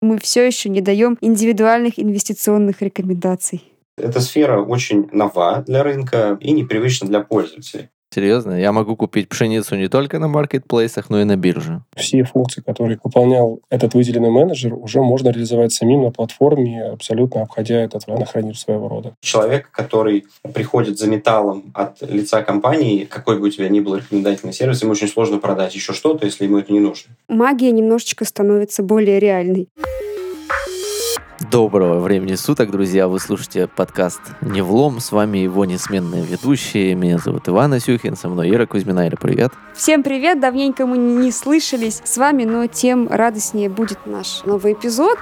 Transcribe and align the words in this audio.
Мы 0.00 0.18
все 0.18 0.46
еще 0.46 0.68
не 0.68 0.80
даем 0.80 1.18
индивидуальных 1.20 1.98
инвестиционных 1.98 2.82
рекомендаций. 2.82 3.64
Эта 3.96 4.20
сфера 4.20 4.62
очень 4.62 5.08
нова 5.12 5.64
для 5.66 5.82
рынка 5.82 6.38
и 6.40 6.52
непривычна 6.52 7.08
для 7.08 7.20
пользователей. 7.20 7.90
Серьезно? 8.18 8.60
Я 8.60 8.72
могу 8.72 8.96
купить 8.96 9.28
пшеницу 9.28 9.76
не 9.76 9.86
только 9.86 10.18
на 10.18 10.26
маркетплейсах, 10.26 11.08
но 11.08 11.20
и 11.20 11.24
на 11.24 11.36
бирже. 11.36 11.82
Все 11.94 12.24
функции, 12.24 12.60
которые 12.60 12.98
выполнял 13.04 13.60
этот 13.70 13.94
выделенный 13.94 14.30
менеджер, 14.30 14.74
уже 14.74 15.00
можно 15.02 15.28
реализовать 15.28 15.72
самим 15.72 16.02
на 16.02 16.10
платформе, 16.10 16.82
абсолютно 16.82 17.42
обходя 17.42 17.76
этот 17.76 18.06
хранитель 18.28 18.58
своего 18.58 18.88
рода. 18.88 19.14
Человек, 19.20 19.70
который 19.70 20.26
приходит 20.52 20.98
за 20.98 21.06
металлом 21.06 21.70
от 21.74 22.02
лица 22.02 22.42
компании, 22.42 23.04
какой 23.04 23.38
бы 23.38 23.46
у 23.46 23.50
тебя 23.50 23.68
ни 23.68 23.78
был 23.78 23.94
рекомендательный 23.94 24.52
сервис, 24.52 24.82
ему 24.82 24.90
очень 24.92 25.06
сложно 25.06 25.38
продать 25.38 25.76
еще 25.76 25.92
что-то, 25.92 26.26
если 26.26 26.42
ему 26.42 26.58
это 26.58 26.72
не 26.72 26.80
нужно. 26.80 27.12
Магия 27.28 27.70
немножечко 27.70 28.24
становится 28.24 28.82
более 28.82 29.20
реальной. 29.20 29.68
Доброго 31.40 32.00
времени 32.00 32.34
суток, 32.34 32.72
друзья! 32.72 33.06
Вы 33.06 33.20
слушаете 33.20 33.68
подкаст 33.68 34.20
«Не 34.40 34.60
влом». 34.60 34.98
С 34.98 35.12
вами 35.12 35.38
его 35.38 35.64
несменные 35.64 36.24
ведущие. 36.24 36.96
Меня 36.96 37.18
зовут 37.18 37.48
Иван 37.48 37.72
Асюхин, 37.74 38.16
со 38.16 38.28
мной 38.28 38.50
Ира 38.50 38.66
Кузьмина. 38.66 39.06
Ира, 39.06 39.16
привет! 39.16 39.52
Всем 39.72 40.02
привет! 40.02 40.40
Давненько 40.40 40.84
мы 40.84 40.98
не 40.98 41.30
слышались 41.30 42.02
с 42.04 42.16
вами, 42.18 42.42
но 42.42 42.66
тем 42.66 43.06
радостнее 43.06 43.68
будет 43.68 44.04
наш 44.04 44.42
новый 44.46 44.72
эпизод. 44.72 45.18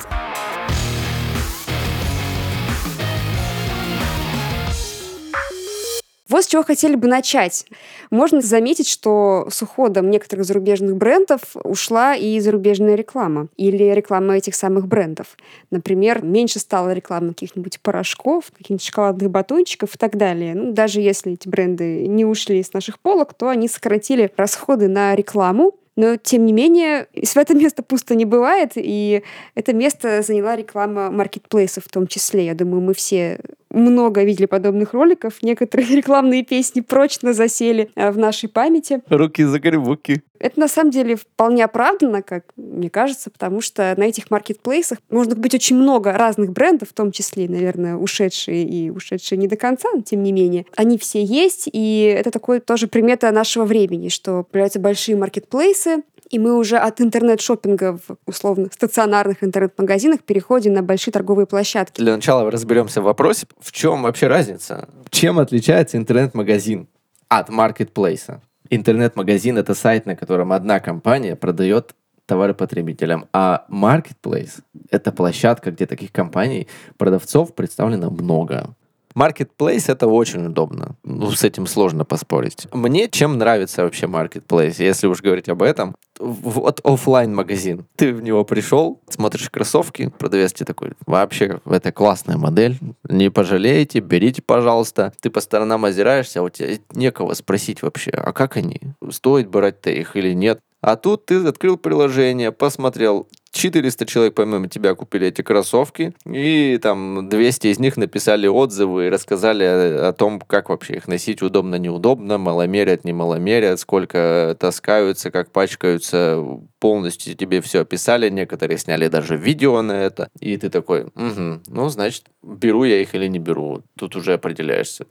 Вот 6.29 6.45
с 6.45 6.47
чего 6.49 6.63
хотели 6.65 6.97
бы 6.97 7.07
начать. 7.07 7.67
Можно 8.11 8.41
заметить, 8.41 8.89
что 8.89 9.47
с 9.51 9.63
уходом 9.63 10.11
некоторых 10.11 10.45
зарубежных 10.45 10.97
брендов 10.97 11.41
ушла 11.63 12.17
и 12.17 12.41
зарубежная 12.41 12.97
реклама 12.97 13.49
или 13.57 13.85
реклама 13.85 14.37
этих 14.37 14.55
самых 14.55 14.89
брендов. 14.89 15.37
Например, 15.71 16.25
меньше 16.25 16.59
стало 16.59 16.93
рекламы 16.93 17.29
каких-нибудь 17.29 17.81
порошков, 17.81 18.51
каких-нибудь 18.53 18.85
шоколадных 18.85 19.31
батончиков 19.31 19.95
и 19.95 19.99
так 19.99 20.17
далее. 20.17 20.55
Ну, 20.55 20.73
даже 20.73 21.01
если 21.01 21.35
эти 21.35 21.49
бренды 21.49 22.07
не 22.07 22.25
ушли 22.25 22.63
с 22.63 22.73
наших 22.73 22.99
полок, 22.99 23.35
то 23.35 23.49
они 23.49 23.69
сократили 23.69 24.33
расходы 24.37 24.89
на 24.89 25.15
рекламу, 25.15 25.75
но, 25.97 26.17
тем 26.17 26.45
не 26.45 26.53
менее, 26.53 27.07
в 27.15 27.37
это 27.37 27.55
место 27.55 27.83
пусто 27.83 28.15
не 28.15 28.27
бывает, 28.27 28.73
и 28.75 29.23
это 29.55 29.73
место 29.73 30.21
заняла 30.21 30.55
реклама 30.55 31.11
маркетплейсов 31.11 31.85
в 31.85 31.89
том 31.89 32.07
числе. 32.07 32.45
Я 32.45 32.55
думаю, 32.55 32.83
мы 32.83 32.93
все 32.93 33.41
много 33.71 34.23
видели 34.23 34.47
подобных 34.47 34.93
роликов. 34.93 35.43
Некоторые 35.43 35.89
рекламные 35.97 36.45
песни 36.45 36.81
прочно 36.81 37.33
засели 37.33 37.91
э, 37.95 38.11
в 38.11 38.19
нашей 38.19 38.49
памяти. 38.49 39.03
Руки 39.09 39.45
за 39.45 39.59
грибуки. 39.59 40.23
Это 40.39 40.61
на 40.61 40.69
самом 40.69 40.91
деле 40.91 41.17
вполне 41.17 41.65
оправданно, 41.65 42.23
как 42.23 42.45
мне 42.57 42.91
кажется, 42.91 43.31
потому 43.31 43.61
что 43.61 43.95
на 43.97 44.05
этих 44.05 44.31
маркетплейсах 44.31 44.99
можно 45.11 45.35
купить 45.35 45.55
очень 45.55 45.77
много 45.77 46.13
разных 46.13 46.53
брендов, 46.53 46.91
в 46.91 46.93
том 46.93 47.11
числе, 47.11 47.49
наверное, 47.49 47.97
ушедшие 47.97 48.65
и 48.65 48.91
ушедшие 48.91 49.39
не 49.39 49.49
до 49.49 49.57
конца, 49.57 49.89
но 49.95 50.03
тем 50.03 50.23
не 50.23 50.33
менее. 50.33 50.67
Они 50.77 50.99
все 50.99 51.25
есть, 51.25 51.69
и 51.73 52.15
это 52.17 52.31
такое 52.31 52.61
тоже 52.61 52.87
примета 52.87 53.31
нашего 53.33 53.65
времени, 53.65 54.09
что 54.09 54.43
появляются 54.45 54.79
большие 54.79 55.17
маркетплейсы, 55.17 56.03
и 56.31 56.39
мы 56.39 56.57
уже 56.57 56.77
от 56.77 57.01
интернет-шоппинга 57.01 57.99
в 57.99 58.17
условно 58.27 58.69
стационарных 58.73 59.45
интернет-магазинах 59.45 60.23
переходим 60.23 60.73
на 60.73 60.83
большие 60.83 61.13
торговые 61.13 61.47
площадки. 61.47 62.01
Для 62.01 62.17
начала 62.17 62.51
разберемся 62.51 63.01
в 63.01 63.05
вопросе, 63.05 63.47
в 63.61 63.73
чем 63.73 64.03
вообще 64.03 64.27
разница? 64.27 64.89
Чем 65.11 65.39
отличается 65.39 65.97
интернет-магазин 65.97 66.89
от 67.29 67.49
маркетплейса? 67.49 68.41
Интернет-магазин— 68.71 69.59
это 69.59 69.75
сайт, 69.75 70.07
на 70.07 70.17
котором 70.17 70.53
одна 70.53 70.81
компания 70.81 71.37
продает 71.37 71.95
товары 72.27 72.55
потребителям, 72.55 73.27
а 73.33 73.65
marketplace— 73.71 74.61
это 74.91 75.13
площадка, 75.13 75.71
где 75.71 75.87
таких 75.87 76.11
компаний, 76.11 76.67
продавцов 76.97 77.55
представлено 77.55 78.11
много. 78.11 78.75
Marketplace— 79.17 79.85
это 79.89 80.07
очень 80.07 80.45
удобно. 80.47 80.97
Ну, 81.03 81.31
с 81.31 81.43
этим 81.43 81.67
сложно 81.67 82.05
поспорить. 82.05 82.69
Мне 82.73 83.09
чем 83.09 83.39
нравится 83.39 83.83
вообще 83.83 84.07
Marketplace, 84.07 84.75
если 84.79 85.07
уж 85.07 85.23
говорить 85.23 85.49
об 85.49 85.63
этом? 85.63 85.97
Вот 86.19 86.81
офлайн 86.85 87.35
магазин. 87.35 87.87
Ты 87.97 88.13
в 88.13 88.23
него 88.23 88.45
пришел, 88.45 89.01
смотришь 89.09 89.51
кроссовки, 89.51 90.13
продавец 90.19 90.53
тебе 90.53 90.67
такой, 90.67 90.93
вообще, 91.07 91.61
это 91.65 91.93
классная 91.93 92.37
модель, 92.37 92.79
не 93.09 93.31
пожалеете, 93.31 94.01
берите, 94.01 94.43
пожалуйста. 94.43 95.13
Ты 95.21 95.31
по 95.31 95.41
сторонам 95.41 95.85
озираешься, 95.85 96.41
а 96.41 96.43
у 96.43 96.49
тебя 96.51 96.79
некого 96.93 97.35
спросить 97.35 97.83
вообще, 97.83 98.11
а 98.11 98.33
как 98.33 98.57
они? 98.57 98.81
Стоит 99.11 99.49
брать-то 99.49 99.91
их 99.91 100.17
или 100.17 100.33
нет? 100.35 100.61
А 100.83 100.97
тут 100.97 101.27
ты 101.27 101.45
открыл 101.45 101.77
приложение, 101.77 102.53
посмотрел, 102.53 103.29
400 103.57 104.07
человек 104.07 104.35
помимо 104.35 104.69
тебя 104.69 104.95
купили 104.95 105.29
эти 105.29 105.43
кроссовки, 105.43 106.15
и 106.27 106.79
там 106.81 107.29
200 107.29 107.69
из 107.69 107.79
них 107.79 107.97
написали 107.97 108.47
отзывы 108.47 109.07
и 109.07 109.11
рассказали 109.11 109.65
о, 109.65 110.13
том, 110.13 110.41
как 110.41 110.69
вообще 110.69 110.97
их 110.97 111.09
носить, 111.09 111.43
удобно, 111.43 111.77
неудобно, 111.77 112.39
маломерят, 112.39 113.05
не 113.05 113.13
маломерят, 113.13 113.81
сколько 113.81 114.57
таскаются, 114.59 115.31
как 115.31 115.51
пачкаются, 115.51 116.45
полностью 116.79 117.35
тебе 117.35 117.61
все 117.61 117.81
описали, 117.81 118.29
некоторые 118.29 118.79
сняли 118.79 119.09
даже 119.09 119.37
видео 119.37 119.83
на 119.83 119.93
это, 119.93 120.29
и 120.39 120.57
ты 120.57 120.69
такой, 120.69 121.05
угу, 121.05 121.61
ну, 121.67 121.89
значит, 121.89 122.27
беру 122.43 122.85
я 122.85 123.01
их 123.01 123.15
или 123.15 123.27
не 123.27 123.39
беру, 123.39 123.83
тут 123.99 124.17
уже 124.17 124.35
определяешься. 124.35 125.07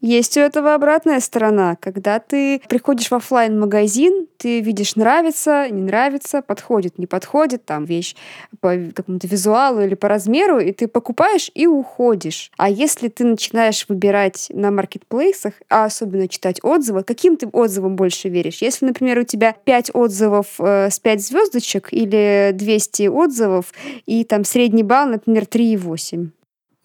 Есть 0.00 0.36
у 0.36 0.40
этого 0.40 0.74
обратная 0.74 1.20
сторона. 1.20 1.76
Когда 1.76 2.18
ты 2.18 2.62
приходишь 2.68 3.08
в 3.08 3.14
офлайн 3.14 3.58
магазин 3.58 4.26
ты 4.40 4.60
видишь, 4.60 4.96
нравится, 4.96 5.68
не 5.68 5.82
нравится, 5.82 6.40
подходит, 6.40 6.98
не 6.98 7.06
подходит, 7.06 7.66
там 7.66 7.84
вещь 7.84 8.16
по 8.60 8.74
какому-то 8.94 9.26
визуалу 9.26 9.82
или 9.82 9.94
по 9.94 10.08
размеру, 10.08 10.58
и 10.58 10.72
ты 10.72 10.88
покупаешь 10.88 11.50
и 11.54 11.66
уходишь. 11.66 12.50
А 12.56 12.70
если 12.70 13.08
ты 13.08 13.24
начинаешь 13.24 13.84
выбирать 13.86 14.50
на 14.54 14.70
маркетплейсах, 14.70 15.54
а 15.68 15.84
особенно 15.84 16.26
читать 16.26 16.58
отзывы, 16.64 17.02
каким 17.02 17.36
ты 17.36 17.48
отзывам 17.48 17.96
больше 17.96 18.30
веришь? 18.30 18.62
Если, 18.62 18.86
например, 18.86 19.18
у 19.18 19.24
тебя 19.24 19.54
5 19.64 19.90
отзывов 19.92 20.58
э, 20.58 20.88
с 20.90 20.98
5 20.98 21.22
звездочек 21.22 21.88
или 21.92 22.52
200 22.54 23.08
отзывов, 23.08 23.74
и 24.06 24.24
там 24.24 24.44
средний 24.44 24.82
балл, 24.82 25.06
например, 25.08 25.42
3,8. 25.42 26.28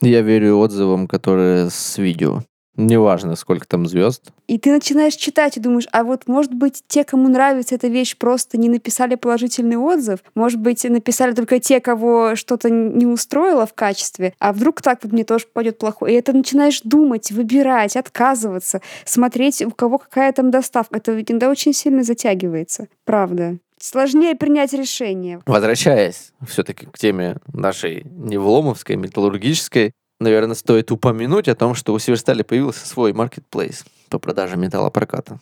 Я 0.02 0.22
верю 0.22 0.58
отзывам, 0.58 1.08
которые 1.08 1.70
с 1.70 1.98
видео. 1.98 2.42
Неважно, 2.78 3.36
сколько 3.36 3.68
там 3.68 3.86
звезд. 3.86 4.32
И 4.48 4.58
ты 4.58 4.72
начинаешь 4.72 5.16
читать 5.16 5.58
и 5.58 5.60
думаешь, 5.60 5.88
а 5.92 6.04
вот, 6.04 6.28
может 6.28 6.54
быть, 6.54 6.84
те, 6.88 7.04
кому 7.04 7.30
нравится 7.30 7.76
эта 7.76 7.88
вещь, 7.88 8.18
просто 8.18 8.58
не 8.58 8.70
написали 8.70 9.16
положительный 9.16 9.78
отзыв? 9.78 10.20
Может 10.36 10.60
быть, 10.60 10.84
написали 10.84 11.34
только 11.34 11.60
те, 11.60 11.80
кого 11.80 12.36
что-то 12.36 12.70
не 12.70 13.06
устроило 13.06 13.66
в 13.66 13.74
качестве? 13.74 14.34
А 14.40 14.54
вдруг 14.54 14.82
так 14.82 15.00
вот 15.04 15.14
мне 15.14 15.24
тоже 15.24 15.46
пойдет 15.52 15.78
плохое? 15.78 16.14
И 16.14 16.18
это 16.18 16.34
начинаешь 16.34 16.82
думать, 16.82 17.32
выбирать, 17.32 17.96
отказываться, 17.96 18.82
смотреть, 19.06 19.62
у 19.62 19.72
кого 19.72 19.98
какая 19.98 20.32
там 20.34 20.52
доставка. 20.52 20.98
Это 20.98 21.20
иногда 21.20 21.50
очень 21.50 21.74
сильно 21.74 22.04
затягивается. 22.04 22.88
Правда 23.06 23.58
сложнее 23.78 24.36
принять 24.36 24.74
решение. 24.74 25.42
Возвращаясь 25.46 26.32
все-таки 26.48 26.88
к 26.88 26.98
теме 26.98 27.38
нашей 27.54 28.04
невломовской, 28.06 28.96
металлургической, 28.96 29.94
наверное, 30.20 30.56
стоит 30.56 30.92
упомянуть 30.92 31.48
о 31.48 31.56
том, 31.56 31.76
что 31.76 31.94
у 31.94 32.00
Северстали 32.00 32.44
появился 32.44 32.88
свой 32.88 33.14
маркетплейс 33.14 33.86
по 34.10 34.20
продаже 34.20 34.58
металлопроката. 34.58 35.40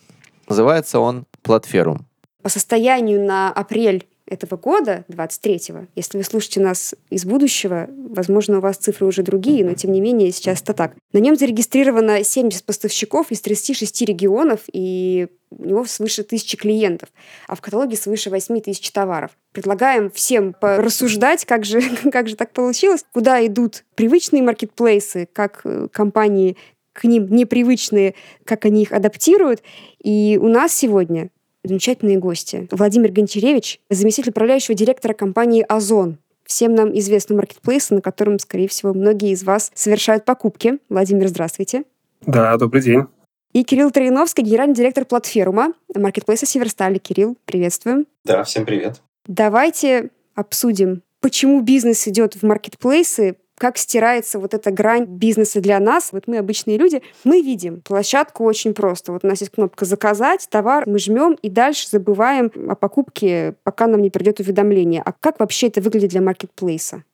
Называется 0.48 0.98
он 0.98 1.26
Платферум. 1.42 2.06
По 2.42 2.48
состоянию 2.48 3.24
на 3.24 3.50
апрель 3.50 4.06
этого 4.26 4.56
года, 4.56 5.04
23-го, 5.08 5.86
если 5.94 6.18
вы 6.18 6.24
слушаете 6.24 6.60
нас 6.60 6.94
из 7.10 7.24
будущего, 7.24 7.88
возможно, 7.90 8.58
у 8.58 8.60
вас 8.60 8.76
цифры 8.76 9.06
уже 9.06 9.22
другие, 9.22 9.64
но 9.64 9.74
тем 9.74 9.92
не 9.92 10.00
менее 10.00 10.32
сейчас 10.32 10.62
это 10.62 10.72
так. 10.72 10.94
На 11.12 11.18
нем 11.18 11.36
зарегистрировано 11.36 12.24
70 12.24 12.64
поставщиков 12.64 13.30
из 13.30 13.40
36 13.42 14.02
регионов, 14.02 14.60
и 14.72 15.28
у 15.50 15.64
него 15.64 15.84
свыше 15.84 16.22
тысячи 16.22 16.56
клиентов, 16.56 17.10
а 17.48 17.54
в 17.54 17.60
каталоге 17.60 17.96
свыше 17.96 18.30
8 18.30 18.60
тысяч 18.60 18.90
товаров. 18.90 19.32
Предлагаем 19.52 20.10
всем 20.10 20.54
порассуждать, 20.54 21.44
как 21.44 21.64
же, 21.64 21.82
как 22.12 22.28
же 22.28 22.36
так 22.36 22.52
получилось, 22.52 23.04
куда 23.12 23.44
идут 23.46 23.84
привычные 23.94 24.42
маркетплейсы, 24.42 25.28
как 25.32 25.60
э, 25.64 25.88
компании 25.92 26.56
к 26.94 27.04
ним 27.04 27.26
непривычные, 27.26 28.14
как 28.44 28.64
они 28.64 28.82
их 28.82 28.92
адаптируют. 28.92 29.62
И 30.02 30.38
у 30.40 30.48
нас 30.48 30.72
сегодня 30.72 31.30
замечательные 31.64 32.18
гости. 32.18 32.68
Владимир 32.70 33.10
Гончаревич, 33.10 33.80
заместитель 33.90 34.30
управляющего 34.30 34.74
директора 34.74 35.14
компании 35.14 35.64
«Озон», 35.68 36.18
всем 36.44 36.74
нам 36.74 36.96
известный 36.98 37.36
маркетплейс, 37.36 37.90
на 37.90 38.00
котором, 38.00 38.38
скорее 38.38 38.68
всего, 38.68 38.92
многие 38.92 39.30
из 39.30 39.42
вас 39.42 39.72
совершают 39.74 40.24
покупки. 40.24 40.78
Владимир, 40.88 41.28
здравствуйте. 41.28 41.84
Да, 42.26 42.56
добрый 42.56 42.82
день. 42.82 43.04
И 43.52 43.62
Кирилл 43.62 43.90
Троиновский, 43.90 44.42
генеральный 44.42 44.74
директор 44.74 45.04
платформа 45.04 45.72
маркетплейса 45.94 46.44
Северстали. 46.44 46.98
Кирилл, 46.98 47.36
приветствуем. 47.44 48.06
Да, 48.24 48.42
всем 48.42 48.66
привет. 48.66 49.00
Давайте 49.26 50.10
обсудим, 50.34 51.02
почему 51.20 51.60
бизнес 51.60 52.06
идет 52.08 52.34
в 52.34 52.42
маркетплейсы, 52.42 53.36
как 53.64 53.78
стирается 53.78 54.38
вот 54.38 54.52
эта 54.52 54.70
грань 54.70 55.06
бизнеса 55.06 55.58
для 55.58 55.80
нас. 55.80 56.10
Вот 56.12 56.24
мы 56.26 56.36
обычные 56.36 56.76
люди, 56.76 57.00
мы 57.24 57.40
видим 57.40 57.80
площадку 57.80 58.44
очень 58.44 58.74
просто. 58.74 59.10
Вот 59.10 59.24
у 59.24 59.26
нас 59.26 59.40
есть 59.40 59.52
кнопка 59.52 59.86
«Заказать», 59.86 60.46
товар, 60.50 60.84
мы 60.86 60.98
жмем 60.98 61.38
и 61.40 61.48
дальше 61.48 61.88
забываем 61.90 62.52
о 62.68 62.74
покупке, 62.74 63.54
пока 63.62 63.86
нам 63.86 64.02
не 64.02 64.10
придет 64.10 64.38
уведомление. 64.38 65.00
А 65.02 65.14
как 65.18 65.40
вообще 65.40 65.68
это 65.68 65.80
выглядит 65.80 66.10
для 66.10 66.20
маркетплейса? 66.20 67.04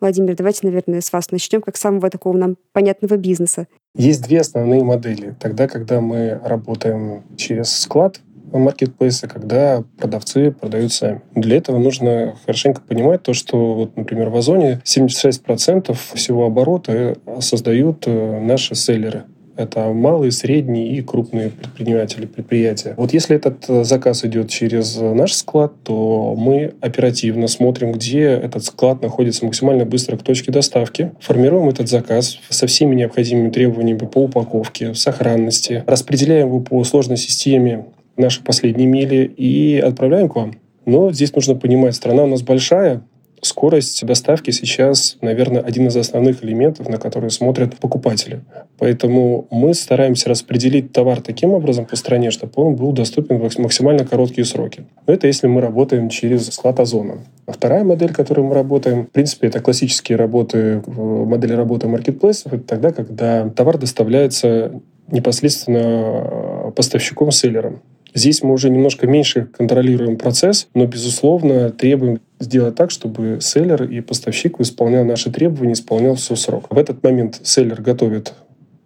Владимир, 0.00 0.34
давайте, 0.34 0.60
наверное, 0.62 1.02
с 1.02 1.12
вас 1.12 1.30
начнем, 1.30 1.60
как 1.60 1.76
самого 1.76 2.08
такого 2.08 2.38
нам 2.38 2.56
понятного 2.72 3.18
бизнеса. 3.18 3.66
Есть 3.94 4.24
две 4.24 4.40
основные 4.40 4.82
модели. 4.82 5.36
Тогда, 5.38 5.68
когда 5.68 6.00
мы 6.00 6.40
работаем 6.42 7.24
через 7.36 7.68
склад, 7.68 8.22
маркетплейса, 8.52 9.28
когда 9.28 9.84
продавцы 9.98 10.50
продают 10.50 10.92
сами. 10.92 11.20
Для 11.34 11.56
этого 11.56 11.78
нужно 11.78 12.36
хорошенько 12.44 12.80
понимать 12.80 13.22
то, 13.22 13.34
что, 13.34 13.74
вот, 13.74 13.96
например, 13.96 14.30
в 14.30 14.36
Озоне 14.36 14.80
76% 14.84 15.96
всего 16.14 16.46
оборота 16.46 17.16
создают 17.40 18.04
э, 18.06 18.40
наши 18.40 18.74
селлеры. 18.74 19.24
Это 19.58 19.92
малые, 19.92 20.30
средние 20.30 20.96
и 20.96 21.02
крупные 21.02 21.50
предприниматели, 21.50 22.26
предприятия. 22.26 22.94
Вот 22.96 23.12
если 23.12 23.34
этот 23.34 23.68
э, 23.68 23.82
заказ 23.82 24.24
идет 24.24 24.48
через 24.50 24.96
наш 24.96 25.32
склад, 25.32 25.72
то 25.82 26.36
мы 26.38 26.74
оперативно 26.80 27.48
смотрим, 27.48 27.90
где 27.90 28.20
этот 28.20 28.64
склад 28.64 29.02
находится 29.02 29.44
максимально 29.44 29.84
быстро 29.84 30.16
к 30.16 30.22
точке 30.22 30.52
доставки, 30.52 31.10
формируем 31.18 31.68
этот 31.68 31.88
заказ 31.88 32.38
со 32.48 32.68
всеми 32.68 32.94
необходимыми 32.94 33.50
требованиями 33.50 33.98
по 33.98 34.18
упаковке, 34.18 34.94
сохранности, 34.94 35.82
распределяем 35.88 36.46
его 36.46 36.60
по 36.60 36.84
сложной 36.84 37.16
системе 37.16 37.86
наши 38.18 38.42
последние 38.42 38.86
мили 38.86 39.24
и 39.24 39.78
отправляем 39.78 40.28
к 40.28 40.36
вам. 40.36 40.54
Но 40.84 41.12
здесь 41.12 41.34
нужно 41.34 41.54
понимать, 41.54 41.94
страна 41.94 42.24
у 42.24 42.26
нас 42.26 42.42
большая, 42.42 43.02
Скорость 43.40 44.04
доставки 44.04 44.50
сейчас, 44.50 45.16
наверное, 45.20 45.62
один 45.62 45.86
из 45.86 45.96
основных 45.96 46.42
элементов, 46.44 46.88
на 46.88 46.98
которые 46.98 47.30
смотрят 47.30 47.76
покупатели. 47.76 48.40
Поэтому 48.78 49.46
мы 49.50 49.74
стараемся 49.74 50.28
распределить 50.28 50.92
товар 50.92 51.20
таким 51.20 51.52
образом 51.52 51.86
по 51.86 51.96
стране, 51.96 52.30
чтобы 52.30 52.52
он 52.56 52.74
был 52.74 52.92
доступен 52.92 53.38
в 53.38 53.58
максимально 53.58 54.04
короткие 54.04 54.44
сроки. 54.44 54.86
Но 55.06 55.12
это 55.12 55.26
если 55.26 55.46
мы 55.46 55.60
работаем 55.60 56.08
через 56.08 56.46
склад 56.48 56.80
Озона. 56.80 57.18
А 57.46 57.52
вторая 57.52 57.84
модель, 57.84 58.12
которой 58.12 58.40
мы 58.40 58.54
работаем, 58.54 59.06
в 59.06 59.10
принципе, 59.10 59.46
это 59.46 59.60
классические 59.60 60.18
работы, 60.18 60.82
модели 60.86 61.52
работы 61.52 61.86
маркетплейсов. 61.86 62.52
Это 62.52 62.64
тогда, 62.64 62.90
когда 62.90 63.48
товар 63.50 63.78
доставляется 63.78 64.80
непосредственно 65.10 66.72
поставщиком-селлером. 66.74 67.80
Здесь 68.14 68.42
мы 68.42 68.52
уже 68.52 68.70
немножко 68.70 69.06
меньше 69.06 69.46
контролируем 69.46 70.16
процесс, 70.16 70.68
но, 70.74 70.86
безусловно, 70.86 71.70
требуем 71.70 72.20
сделать 72.40 72.74
так, 72.74 72.90
чтобы 72.90 73.38
селлер 73.40 73.84
и 73.84 74.00
поставщик 74.00 74.60
исполнял 74.60 75.04
наши 75.04 75.30
требования, 75.30 75.72
исполнял 75.72 76.14
все 76.14 76.36
срок. 76.36 76.66
В 76.70 76.78
этот 76.78 77.02
момент 77.02 77.40
селлер 77.42 77.80
готовит 77.80 78.34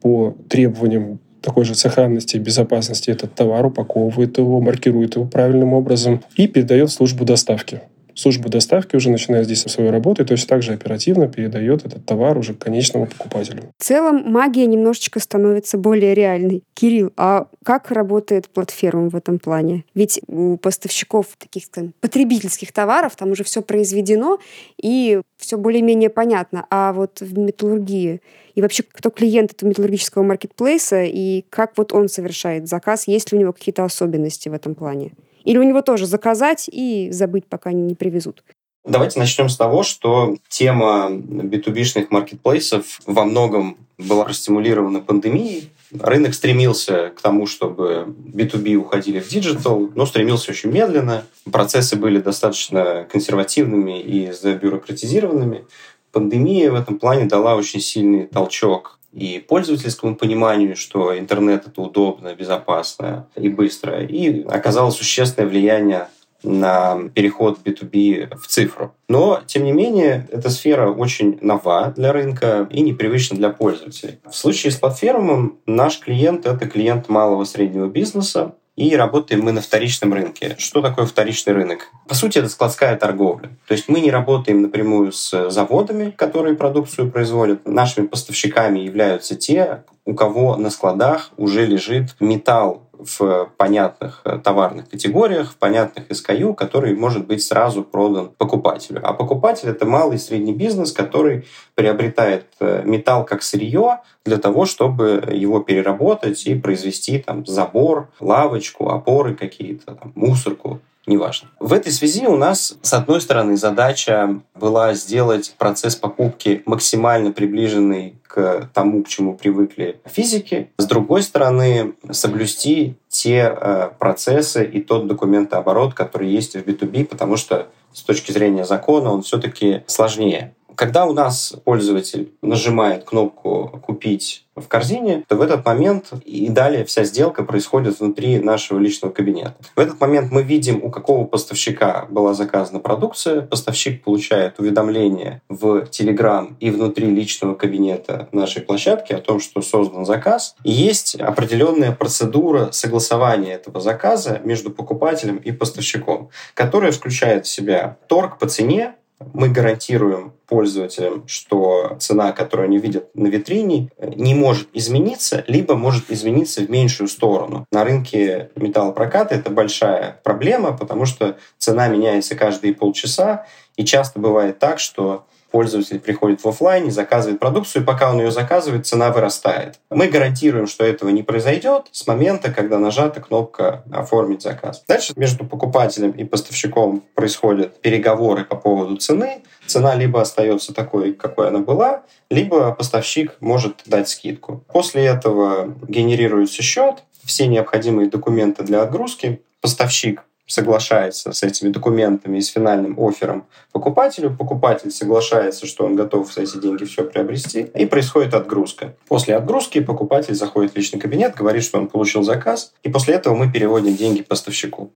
по 0.00 0.36
требованиям 0.48 1.20
такой 1.40 1.64
же 1.64 1.74
сохранности 1.74 2.36
и 2.36 2.40
безопасности 2.40 3.10
этот 3.10 3.34
товар, 3.34 3.66
упаковывает 3.66 4.38
его, 4.38 4.60
маркирует 4.60 5.16
его 5.16 5.26
правильным 5.26 5.74
образом 5.74 6.22
и 6.36 6.46
передает 6.46 6.90
службу 6.90 7.24
доставки 7.24 7.82
служба 8.14 8.48
доставки 8.48 8.96
уже 8.96 9.10
начинает 9.10 9.46
здесь 9.46 9.62
свою 9.62 9.90
работу 9.90 10.22
и 10.22 10.26
точно 10.26 10.48
так 10.48 10.62
же 10.62 10.72
оперативно 10.72 11.28
передает 11.28 11.84
этот 11.86 12.04
товар 12.04 12.36
уже 12.38 12.54
к 12.54 12.58
конечному 12.58 13.06
покупателю. 13.06 13.72
В 13.78 13.84
целом 13.84 14.30
магия 14.30 14.66
немножечко 14.66 15.20
становится 15.20 15.78
более 15.78 16.14
реальной. 16.14 16.62
Кирилл, 16.74 17.12
а 17.16 17.48
как 17.64 17.90
работает 17.90 18.48
платформа 18.48 19.08
в 19.08 19.16
этом 19.16 19.38
плане? 19.38 19.84
Ведь 19.94 20.20
у 20.26 20.56
поставщиков 20.56 21.26
таких 21.38 21.64
скажем, 21.64 21.94
потребительских 22.00 22.72
товаров 22.72 23.16
там 23.16 23.30
уже 23.30 23.44
все 23.44 23.62
произведено 23.62 24.38
и 24.80 25.20
все 25.36 25.56
более-менее 25.56 26.10
понятно. 26.10 26.66
А 26.70 26.92
вот 26.92 27.20
в 27.20 27.38
металлургии 27.38 28.20
и 28.54 28.62
вообще, 28.62 28.82
кто 28.82 29.10
клиент 29.10 29.52
этого 29.52 29.68
металлургического 29.68 30.22
маркетплейса 30.22 31.04
и 31.04 31.44
как 31.50 31.72
вот 31.76 31.92
он 31.92 32.08
совершает 32.08 32.68
заказ, 32.68 33.08
есть 33.08 33.32
ли 33.32 33.38
у 33.38 33.40
него 33.40 33.52
какие-то 33.52 33.84
особенности 33.84 34.48
в 34.48 34.52
этом 34.52 34.74
плане? 34.74 35.12
Или 35.44 35.58
у 35.58 35.62
него 35.62 35.82
тоже 35.82 36.06
заказать 36.06 36.68
и 36.70 37.10
забыть, 37.10 37.46
пока 37.46 37.72
не 37.72 37.94
привезут? 37.94 38.42
Давайте 38.84 39.20
начнем 39.20 39.48
с 39.48 39.56
того, 39.56 39.84
что 39.84 40.36
тема 40.48 41.08
B2B 41.10 41.40
-шных 41.40 42.08
маркетплейсов 42.10 43.00
во 43.06 43.24
многом 43.24 43.76
была 43.96 44.24
простимулирована 44.24 45.00
пандемией. 45.00 45.70
Рынок 45.92 46.34
стремился 46.34 47.10
к 47.10 47.20
тому, 47.20 47.46
чтобы 47.46 48.06
B2B 48.08 48.74
уходили 48.74 49.20
в 49.20 49.28
диджитал, 49.28 49.90
но 49.94 50.04
стремился 50.04 50.50
очень 50.50 50.70
медленно. 50.70 51.24
Процессы 51.52 51.94
были 51.94 52.18
достаточно 52.18 53.06
консервативными 53.10 54.00
и 54.00 54.32
забюрократизированными. 54.32 55.64
Пандемия 56.10 56.72
в 56.72 56.74
этом 56.74 56.98
плане 56.98 57.26
дала 57.26 57.54
очень 57.54 57.80
сильный 57.80 58.26
толчок 58.26 58.98
и 59.12 59.38
пользовательскому 59.46 60.16
пониманию, 60.16 60.76
что 60.76 61.18
интернет 61.18 61.66
это 61.66 61.80
удобно, 61.80 62.34
безопасно 62.34 63.26
и 63.36 63.48
быстро, 63.48 64.02
и 64.04 64.42
оказало 64.44 64.90
существенное 64.90 65.48
влияние 65.48 66.08
на 66.42 67.08
переход 67.14 67.58
B2B 67.64 68.36
в 68.36 68.46
цифру. 68.46 68.94
Но, 69.08 69.40
тем 69.46 69.64
не 69.64 69.72
менее, 69.72 70.28
эта 70.32 70.50
сфера 70.50 70.90
очень 70.90 71.38
нова 71.40 71.92
для 71.96 72.12
рынка 72.12 72.66
и 72.70 72.80
непривычна 72.80 73.36
для 73.36 73.50
пользователей. 73.50 74.18
В 74.28 74.34
случае 74.34 74.72
с 74.72 74.76
платформом 74.76 75.58
наш 75.66 76.00
клиент— 76.00 76.46
это 76.46 76.66
клиент 76.66 77.08
малого 77.08 77.44
среднего 77.44 77.86
бизнеса, 77.86 78.54
и 78.76 78.96
работаем 78.96 79.42
мы 79.42 79.52
на 79.52 79.60
вторичном 79.60 80.14
рынке. 80.14 80.56
Что 80.58 80.80
такое 80.80 81.06
вторичный 81.06 81.52
рынок? 81.52 81.88
По 82.08 82.14
сути, 82.14 82.38
это 82.38 82.48
складская 82.48 82.96
торговля. 82.96 83.50
То 83.66 83.74
есть 83.74 83.88
мы 83.88 84.00
не 84.00 84.10
работаем 84.10 84.62
напрямую 84.62 85.12
с 85.12 85.50
заводами, 85.50 86.10
которые 86.10 86.56
продукцию 86.56 87.10
производят. 87.10 87.66
Нашими 87.66 88.06
поставщиками 88.06 88.80
являются 88.80 89.36
те, 89.36 89.84
у 90.04 90.14
кого 90.14 90.56
на 90.56 90.70
складах 90.70 91.30
уже 91.36 91.66
лежит 91.66 92.16
металл 92.18 92.88
в 93.04 93.50
понятных 93.56 94.20
э, 94.24 94.38
товарных 94.42 94.88
категориях, 94.88 95.52
в 95.52 95.56
понятных 95.56 96.08
SKU, 96.08 96.54
который 96.54 96.94
может 96.94 97.26
быть 97.26 97.42
сразу 97.42 97.82
продан 97.82 98.30
покупателю. 98.30 99.00
А 99.02 99.12
покупатель— 99.12 99.68
это 99.70 99.86
малый 99.86 100.16
и 100.16 100.20
средний 100.20 100.54
бизнес, 100.54 100.92
который 100.92 101.46
приобретает 101.74 102.46
э, 102.60 102.82
металл 102.84 103.24
как 103.24 103.42
сырье 103.42 104.00
для 104.24 104.38
того, 104.38 104.66
чтобы 104.66 105.22
его 105.32 105.60
переработать 105.60 106.46
и 106.46 106.54
произвести 106.54 107.18
там 107.18 107.44
забор, 107.46 108.08
лавочку, 108.20 108.88
опоры 108.90 109.34
какие-то, 109.34 109.94
там, 109.94 110.12
мусорку 110.14 110.80
неважно. 111.06 111.48
В 111.58 111.72
этой 111.72 111.92
связи 111.92 112.26
у 112.26 112.36
нас, 112.36 112.76
с 112.82 112.92
одной 112.92 113.20
стороны, 113.20 113.56
задача 113.56 114.40
была 114.54 114.94
сделать 114.94 115.54
процесс 115.58 115.96
покупки 115.96 116.62
максимально 116.66 117.32
приближенный 117.32 118.16
к 118.26 118.70
тому, 118.72 119.02
к 119.02 119.08
чему 119.08 119.34
привыкли 119.34 120.00
физики. 120.06 120.70
С 120.78 120.86
другой 120.86 121.22
стороны, 121.22 121.94
соблюсти 122.10 122.96
те 123.08 123.54
э, 123.54 123.90
процессы 123.98 124.64
и 124.64 124.80
тот 124.80 125.06
документооборот, 125.06 125.92
который 125.92 126.30
есть 126.30 126.54
в 126.54 126.60
B2B, 126.60 127.04
потому 127.04 127.36
что 127.36 127.68
с 127.92 128.02
точки 128.02 128.32
зрения 128.32 128.64
закона 128.64 129.12
он 129.12 129.22
все-таки 129.22 129.82
сложнее. 129.86 130.54
Когда 130.76 131.06
у 131.06 131.12
нас 131.12 131.54
пользователь 131.64 132.32
нажимает 132.42 133.04
кнопку 133.04 133.80
«Купить» 133.84 134.46
в 134.54 134.68
корзине, 134.68 135.24
то 135.28 135.36
в 135.36 135.40
этот 135.40 135.64
момент 135.64 136.12
и 136.24 136.48
далее 136.48 136.84
вся 136.84 137.04
сделка 137.04 137.42
происходит 137.42 138.00
внутри 138.00 138.38
нашего 138.38 138.78
личного 138.78 139.12
кабинета. 139.12 139.54
В 139.74 139.80
этот 139.80 139.98
момент 140.00 140.30
мы 140.30 140.42
видим, 140.42 140.84
у 140.84 140.90
какого 140.90 141.24
поставщика 141.24 142.06
была 142.10 142.34
заказана 142.34 142.78
продукция. 142.78 143.42
Поставщик 143.42 144.04
получает 144.04 144.58
уведомление 144.58 145.40
в 145.48 145.84
Telegram 145.84 146.54
и 146.60 146.70
внутри 146.70 147.06
личного 147.06 147.54
кабинета 147.54 148.28
нашей 148.32 148.60
площадки 148.62 149.14
о 149.14 149.20
том, 149.20 149.40
что 149.40 149.62
создан 149.62 150.04
заказ. 150.04 150.54
И 150.64 150.70
есть 150.70 151.14
определенная 151.14 151.92
процедура 151.92 152.70
согласования 152.72 153.54
этого 153.54 153.80
заказа 153.80 154.40
между 154.44 154.70
покупателем 154.70 155.36
и 155.36 155.50
поставщиком, 155.50 156.28
которая 156.54 156.92
включает 156.92 157.46
в 157.46 157.48
себя 157.48 157.96
торг 158.06 158.38
по 158.38 158.46
цене, 158.46 158.96
мы 159.32 159.48
гарантируем 159.48 160.32
пользователям, 160.46 161.24
что 161.26 161.96
цена, 161.98 162.32
которую 162.32 162.66
они 162.66 162.78
видят 162.78 163.08
на 163.14 163.28
витрине, 163.28 163.90
не 163.98 164.34
может 164.34 164.68
измениться, 164.74 165.44
либо 165.46 165.76
может 165.76 166.10
измениться 166.10 166.60
в 166.60 166.70
меньшую 166.70 167.08
сторону. 167.08 167.66
На 167.72 167.84
рынке 167.84 168.50
металлопроката 168.56 169.34
это 169.34 169.50
большая 169.50 170.20
проблема, 170.22 170.76
потому 170.76 171.06
что 171.06 171.38
цена 171.58 171.88
меняется 171.88 172.34
каждые 172.34 172.74
полчаса, 172.74 173.46
и 173.76 173.84
часто 173.84 174.20
бывает 174.20 174.58
так, 174.58 174.78
что 174.78 175.24
пользователь 175.52 176.00
приходит 176.00 176.42
в 176.42 176.48
офлайн, 176.48 176.90
заказывает 176.90 177.38
продукцию, 177.38 177.82
и 177.82 177.84
пока 177.84 178.10
он 178.10 178.18
ее 178.18 178.32
заказывает, 178.32 178.86
цена 178.86 179.12
вырастает. 179.12 179.78
Мы 179.90 180.08
гарантируем, 180.08 180.66
что 180.66 180.84
этого 180.84 181.10
не 181.10 181.22
произойдет 181.22 181.86
с 181.92 182.06
момента, 182.06 182.50
когда 182.50 182.78
нажата 182.78 183.20
кнопка 183.20 183.84
«Оформить 183.92 184.42
заказ». 184.42 184.82
Дальше 184.88 185.12
между 185.16 185.44
покупателем 185.44 186.10
и 186.10 186.24
поставщиком 186.24 187.04
происходят 187.14 187.80
переговоры 187.80 188.44
по 188.44 188.56
поводу 188.56 188.96
цены. 188.96 189.42
Цена 189.66 189.94
либо 189.94 190.20
остается 190.20 190.74
такой, 190.74 191.12
какой 191.12 191.48
она 191.48 191.60
была, 191.60 192.02
либо 192.30 192.72
поставщик 192.72 193.36
может 193.40 193.82
дать 193.86 194.08
скидку. 194.08 194.64
После 194.72 195.04
этого 195.04 195.76
генерируется 195.86 196.62
счет, 196.62 197.04
все 197.24 197.46
необходимые 197.46 198.08
документы 198.08 198.64
для 198.64 198.82
отгрузки, 198.82 199.42
поставщик 199.60 200.24
соглашается 200.46 201.32
с 201.32 201.42
этими 201.42 201.70
документами 201.70 202.38
и 202.38 202.40
с 202.40 202.48
финальным 202.48 202.98
оффером 202.98 203.46
покупателю. 203.72 204.36
Покупатель 204.36 204.90
соглашается, 204.90 205.66
что 205.66 205.84
он 205.84 205.96
готов 205.96 206.32
за 206.32 206.42
эти 206.42 206.58
деньги 206.58 206.84
все 206.84 207.04
приобрести. 207.04 207.70
И 207.74 207.86
происходит 207.86 208.34
отгрузка. 208.34 208.94
После 209.08 209.36
отгрузки 209.36 209.80
покупатель 209.80 210.34
заходит 210.34 210.72
в 210.72 210.76
личный 210.76 211.00
кабинет, 211.00 211.34
говорит, 211.34 211.62
что 211.64 211.78
он 211.78 211.88
получил 211.88 212.22
заказ. 212.22 212.72
И 212.82 212.90
после 212.90 213.14
этого 213.14 213.34
мы 213.34 213.50
переводим 213.50 213.96
деньги 213.96 214.22
поставщику. 214.22 214.92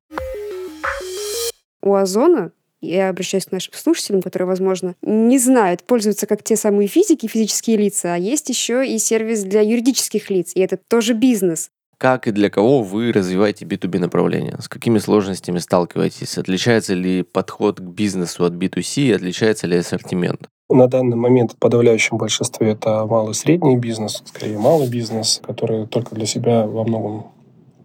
У 1.82 1.94
Озона 1.94 2.50
я 2.80 3.08
обращаюсь 3.08 3.46
к 3.46 3.52
нашим 3.52 3.72
слушателям, 3.74 4.22
которые, 4.22 4.46
возможно, 4.46 4.94
не 5.02 5.38
знают, 5.38 5.82
пользуются 5.82 6.26
как 6.26 6.42
те 6.42 6.56
самые 6.56 6.88
физики, 6.88 7.26
физические 7.26 7.76
лица, 7.76 8.14
а 8.14 8.18
есть 8.18 8.48
еще 8.48 8.86
и 8.86 8.98
сервис 8.98 9.44
для 9.44 9.62
юридических 9.62 10.30
лиц, 10.30 10.52
и 10.54 10.60
это 10.60 10.76
тоже 10.76 11.14
бизнес. 11.14 11.70
Как 11.98 12.28
и 12.28 12.30
для 12.30 12.50
кого 12.50 12.82
вы 12.82 13.10
развиваете 13.10 13.64
B2B 13.64 13.98
направление? 13.98 14.56
С 14.60 14.68
какими 14.68 14.98
сложностями 14.98 15.58
сталкиваетесь? 15.58 16.36
Отличается 16.36 16.92
ли 16.92 17.22
подход 17.22 17.80
к 17.80 17.84
бизнесу 17.84 18.44
от 18.44 18.52
B2C? 18.52 19.14
Отличается 19.14 19.66
ли 19.66 19.78
ассортимент? 19.78 20.48
На 20.68 20.88
данный 20.88 21.16
момент 21.16 21.52
в 21.52 21.56
подавляющем 21.56 22.18
большинстве 22.18 22.72
это 22.72 23.06
малый 23.06 23.30
и 23.30 23.34
средний 23.34 23.76
бизнес, 23.76 24.22
скорее 24.26 24.58
малый 24.58 24.90
бизнес, 24.90 25.40
который 25.42 25.86
только 25.86 26.14
для 26.14 26.26
себя 26.26 26.66
во 26.66 26.84
многом 26.84 27.28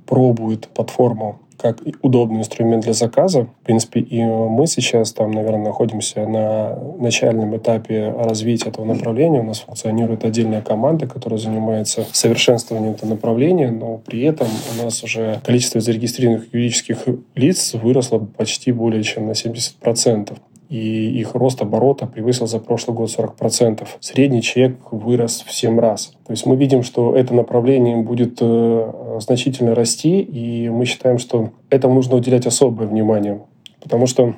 пробует 0.07 0.67
платформу 0.67 1.39
как 1.61 1.79
удобный 2.01 2.39
инструмент 2.39 2.83
для 2.83 2.93
заказа. 2.93 3.47
В 3.61 3.65
принципе, 3.65 3.99
и 3.99 4.23
мы 4.23 4.67
сейчас 4.67 5.13
там, 5.13 5.31
наверное, 5.31 5.65
находимся 5.65 6.25
на 6.25 6.77
начальном 6.99 7.55
этапе 7.55 8.13
развития 8.17 8.69
этого 8.69 8.85
направления. 8.85 9.41
У 9.41 9.43
нас 9.43 9.59
функционирует 9.59 10.25
отдельная 10.25 10.61
команда, 10.61 11.07
которая 11.07 11.39
занимается 11.39 12.05
совершенствованием 12.11 12.93
этого 12.93 13.09
направления, 13.09 13.71
но 13.71 13.97
при 13.97 14.23
этом 14.23 14.47
у 14.73 14.83
нас 14.83 15.03
уже 15.03 15.39
количество 15.43 15.81
зарегистрированных 15.81 16.53
юридических 16.53 16.97
лиц 17.35 17.73
выросло 17.73 18.19
почти 18.19 18.71
более 18.71 19.03
чем 19.03 19.27
на 19.27 19.31
70% 19.31 20.37
и 20.71 21.19
их 21.19 21.35
рост 21.35 21.61
оборота 21.61 22.07
превысил 22.07 22.47
за 22.47 22.59
прошлый 22.59 22.95
год 22.95 23.09
40%. 23.09 23.85
Средний 23.99 24.41
чек 24.41 24.77
вырос 24.91 25.43
в 25.45 25.51
7 25.53 25.77
раз. 25.77 26.13
То 26.25 26.31
есть 26.31 26.45
мы 26.45 26.55
видим, 26.55 26.81
что 26.81 27.13
это 27.13 27.33
направление 27.33 27.97
будет 27.97 28.37
э, 28.39 29.19
значительно 29.19 29.75
расти, 29.75 30.21
и 30.21 30.69
мы 30.69 30.85
считаем, 30.85 31.17
что 31.17 31.49
этому 31.69 31.95
нужно 31.95 32.15
уделять 32.15 32.47
особое 32.47 32.87
внимание, 32.87 33.41
потому 33.81 34.07
что 34.07 34.33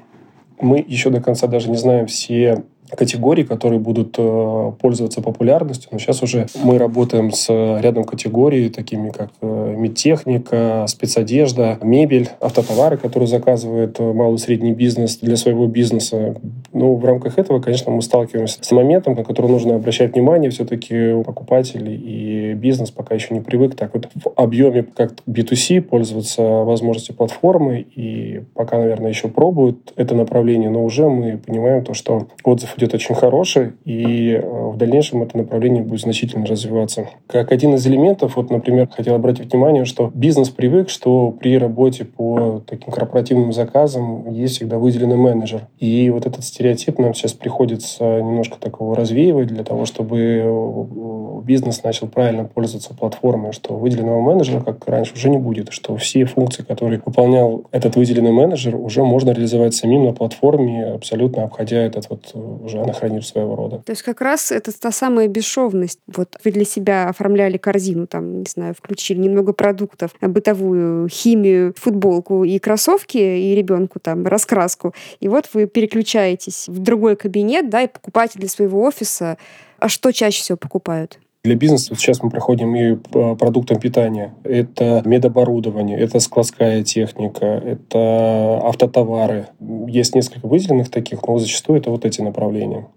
мы 0.60 0.84
еще 0.86 1.12
до 1.12 1.22
конца 1.22 1.46
даже 1.46 1.70
не 1.70 1.78
знаем 1.78 2.08
все 2.08 2.64
категорий, 2.96 3.44
которые 3.44 3.80
будут 3.80 4.16
э, 4.18 4.72
пользоваться 4.80 5.22
популярностью. 5.22 5.90
Но 5.92 6.00
сейчас 6.00 6.22
уже 6.24 6.48
мы 6.64 6.78
работаем 6.78 7.32
с 7.32 7.50
рядом 7.50 8.04
категорий, 8.04 8.70
такими 8.70 9.10
как 9.10 9.30
э, 9.42 9.76
медтехника, 9.78 10.86
спецодежда, 10.88 11.80
мебель, 11.82 12.30
автотовары, 12.40 12.98
которые 12.98 13.28
заказывает 13.28 14.00
э, 14.00 14.14
малый 14.14 14.36
и 14.36 14.40
средний 14.40 14.74
бизнес 14.74 15.18
для 15.18 15.36
своего 15.36 15.68
бизнеса. 15.68 16.36
Ну, 16.72 16.96
в 16.96 17.06
рамках 17.06 17.38
этого, 17.38 17.60
конечно, 17.60 17.92
мы 17.92 18.02
сталкиваемся 18.02 18.60
с 18.62 18.72
моментом, 18.72 19.16
на 19.16 19.24
который 19.24 19.50
нужно 19.50 19.76
обращать 19.76 20.14
внимание. 20.14 20.50
Все-таки 20.52 21.22
покупатели 21.24 21.92
и 21.92 22.54
бизнес 22.54 22.92
пока 22.92 23.16
еще 23.16 23.34
не 23.34 23.42
привык 23.42 23.76
так 23.76 23.94
вот 23.94 24.10
в 24.16 24.32
объеме 24.36 24.84
как 24.84 25.14
B2C 25.28 25.82
пользоваться 25.82 26.42
возможностью 26.42 27.16
платформы. 27.16 27.86
И 27.96 28.42
пока, 28.54 28.78
наверное, 28.78 29.10
еще 29.10 29.28
пробуют 29.28 29.94
это 29.96 30.16
направление, 30.16 30.70
но 30.70 30.84
уже 30.84 31.10
мы 31.10 31.38
понимаем 31.38 31.84
то, 31.84 31.94
что 31.94 32.28
отзыв 32.44 32.76
идет 32.84 32.94
очень 32.94 33.16
хороший, 33.16 33.74
и 33.86 34.32
э, 34.32 34.42
в 34.42 34.78
дальнейшем 34.78 35.24
это 35.24 35.38
направление 35.38 35.84
будет 35.84 36.02
значительно 36.02 36.46
развиваться. 36.46 37.08
Как 37.28 37.52
один 37.52 37.76
из 37.76 37.86
элементов, 37.88 38.36
вот, 38.36 38.50
например, 38.50 38.90
хотел 38.90 39.16
обратить 39.16 39.52
внимание, 39.52 39.86
что 39.86 40.12
бизнес 40.14 40.50
привык, 40.50 40.90
что 40.90 41.32
при 41.32 41.58
работе 41.58 42.06
по 42.06 42.62
таким 42.68 42.92
корпоративным 42.92 43.54
заказам 43.54 44.30
есть 44.32 44.58
всегда 44.58 44.78
выделенный 44.78 45.16
менеджер. 45.16 45.68
И 45.80 46.10
вот 46.10 46.26
этот 46.26 46.44
стереотип 46.44 47.00
нам 47.00 47.14
сейчас 47.14 47.34
приходится 47.34 48.04
немножко 48.04 48.60
такого 48.60 48.96
развеивать 48.96 49.48
для 49.48 49.64
того, 49.64 49.86
чтобы 49.86 50.18
э, 50.20 51.42
бизнес 51.44 51.84
начал 51.84 52.08
правильно 52.08 52.46
пользоваться 52.46 52.94
платформой, 52.94 53.52
что 53.52 53.76
выделенного 53.76 54.22
менеджера, 54.22 54.62
как 54.62 54.88
раньше, 54.88 55.14
уже 55.14 55.30
не 55.30 55.38
будет, 55.38 55.72
что 55.72 55.96
все 55.98 56.26
функции, 56.26 56.64
которые 56.64 57.02
выполнял 57.06 57.66
этот 57.72 57.96
выделенный 57.96 58.32
менеджер, 58.32 58.76
уже 58.76 59.04
можно 59.04 59.32
реализовать 59.32 59.74
самим 59.74 60.06
на 60.06 60.14
платформе, 60.14 60.86
абсолютно 60.86 61.44
обходя 61.44 61.78
этот 61.78 62.10
вот 62.10 62.32
э, 62.34 62.63
уже 62.64 62.80
анахронизм 62.80 63.24
своего 63.24 63.56
рода. 63.56 63.80
То 63.80 63.92
есть 63.92 64.02
как 64.02 64.22
раз 64.22 64.52
это 64.52 64.78
та 64.78 64.92
самая 64.92 65.28
бесшовность. 65.28 66.00
Вот 66.08 66.38
вы 66.44 66.52
для 66.52 66.66
себя 66.66 67.10
оформляли 67.10 67.58
корзину, 67.58 68.08
там, 68.08 68.40
не 68.40 68.50
знаю, 68.50 68.74
включили 68.74 69.20
немного 69.20 69.54
продуктов, 69.54 70.12
бытовую, 70.22 71.08
химию, 71.10 71.74
футболку 71.78 72.44
и 72.44 72.58
кроссовки, 72.60 73.18
и 73.18 73.56
ребенку 73.56 74.00
там 74.00 74.26
раскраску. 74.26 74.94
И 75.20 75.28
вот 75.28 75.50
вы 75.54 75.68
переключаетесь 75.68 76.68
в 76.68 76.80
другой 76.80 77.16
кабинет, 77.16 77.70
да, 77.70 77.84
и 77.84 77.88
покупаете 77.88 78.40
для 78.40 78.50
своего 78.50 78.82
офиса. 78.84 79.38
А 79.80 79.90
что 79.90 80.12
чаще 80.12 80.42
всего 80.42 80.58
покупают? 80.58 81.20
Для 81.46 81.56
бизнеса 81.56 81.94
сейчас 81.96 82.24
мы 82.24 82.30
проходим 82.30 82.74
и 82.74 82.96
по 82.96 83.36
продуктам 83.36 83.78
питания. 83.78 84.34
Это 84.46 85.02
медоборудование, 85.04 86.00
это 86.00 86.22
складская 86.22 86.84
техника, 86.84 87.46
это 87.46 88.62
автотовары. 88.64 89.48
Есть 89.90 90.16
несколько 90.16 90.48
выделенных 90.48 90.90
таких, 90.90 91.22
но 91.28 91.38
зачастую 91.40 91.80
это 91.80 91.90
вот 91.90 92.06
эти 92.06 92.22
направления. 92.22 92.88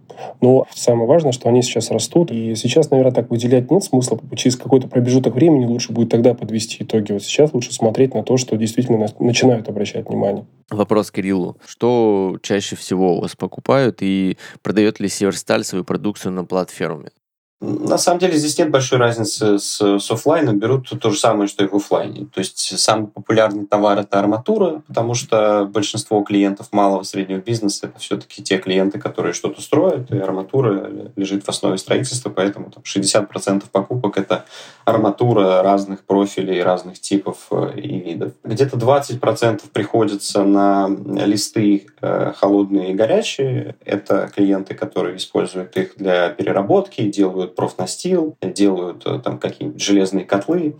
Но 0.40 0.64
самое 0.72 1.08
важное, 1.08 1.32
что 1.32 1.48
они 1.48 1.60
сейчас 1.60 1.90
растут. 1.90 2.30
И 2.30 2.54
сейчас, 2.54 2.92
наверное, 2.92 3.12
так 3.12 3.30
выделять 3.30 3.68
нет 3.68 3.82
смысла. 3.82 4.20
Через 4.36 4.54
какой-то 4.54 4.86
промежуток 4.86 5.34
времени 5.34 5.64
лучше 5.64 5.92
будет 5.92 6.10
тогда 6.10 6.32
подвести 6.32 6.84
итоги. 6.84 7.10
Вот 7.10 7.24
сейчас 7.24 7.52
лучше 7.52 7.74
смотреть 7.74 8.14
на 8.14 8.22
то, 8.22 8.36
что 8.36 8.56
действительно 8.56 9.04
начинают 9.18 9.68
обращать 9.68 10.08
внимание. 10.08 10.46
Вопрос 10.70 11.10
Кириллу. 11.10 11.56
Что 11.66 12.38
чаще 12.42 12.76
всего 12.76 13.18
у 13.18 13.22
вас 13.22 13.34
покупают 13.34 14.02
и 14.02 14.38
продает 14.62 15.00
ли 15.00 15.08
Северсталь 15.08 15.64
свою 15.64 15.82
продукцию 15.82 16.30
на 16.30 16.44
платформе? 16.44 17.10
На 17.58 17.96
самом 17.96 18.18
деле 18.18 18.36
здесь 18.36 18.58
нет 18.58 18.70
большой 18.70 18.98
разницы 18.98 19.58
с, 19.58 19.80
с 19.80 20.10
офлайном. 20.10 20.58
Берут 20.58 20.90
то 21.00 21.10
же 21.10 21.18
самое, 21.18 21.48
что 21.48 21.64
и 21.64 21.66
в 21.66 21.74
офлайне. 21.74 22.26
То 22.26 22.40
есть 22.40 22.78
самый 22.78 23.06
популярный 23.08 23.66
товар– 23.66 23.98
это 24.00 24.18
арматура, 24.18 24.82
потому 24.86 25.14
что 25.14 25.64
большинство 25.64 26.22
клиентов 26.22 26.68
малого 26.72 27.00
и 27.00 27.04
среднего 27.04 27.38
бизнеса– 27.38 27.86
это 27.88 27.98
все-таки 27.98 28.42
те 28.42 28.58
клиенты, 28.58 28.98
которые 28.98 29.32
что-то 29.32 29.62
строят, 29.62 30.10
и 30.10 30.18
арматура 30.18 30.90
лежит 31.16 31.44
в 31.44 31.48
основе 31.48 31.78
строительства, 31.78 32.28
поэтому 32.28 32.70
там, 32.70 32.82
60% 32.84 33.64
покупок– 33.72 34.18
это 34.18 34.44
арматура 34.84 35.62
разных 35.62 36.04
профилей, 36.04 36.62
разных 36.62 37.00
типов 37.00 37.46
э, 37.50 37.72
и 37.76 37.98
видов. 38.00 38.32
Где-то 38.44 38.76
20% 38.76 39.62
приходится 39.72 40.44
на 40.44 40.88
листы 41.24 41.86
э, 42.02 42.32
холодные 42.36 42.92
и 42.92 42.94
горячие. 42.94 43.76
Это 43.84 44.30
клиенты, 44.34 44.74
которые 44.74 45.16
используют 45.16 45.74
их 45.78 45.96
для 45.96 46.28
переработки, 46.28 47.00
делают 47.02 47.45
делают 47.46 47.54
профнастил, 47.54 48.36
делают 48.42 49.06
э, 49.06 49.20
там 49.22 49.38
какие-нибудь 49.38 49.82
железные 49.82 50.24
котлы 50.24 50.76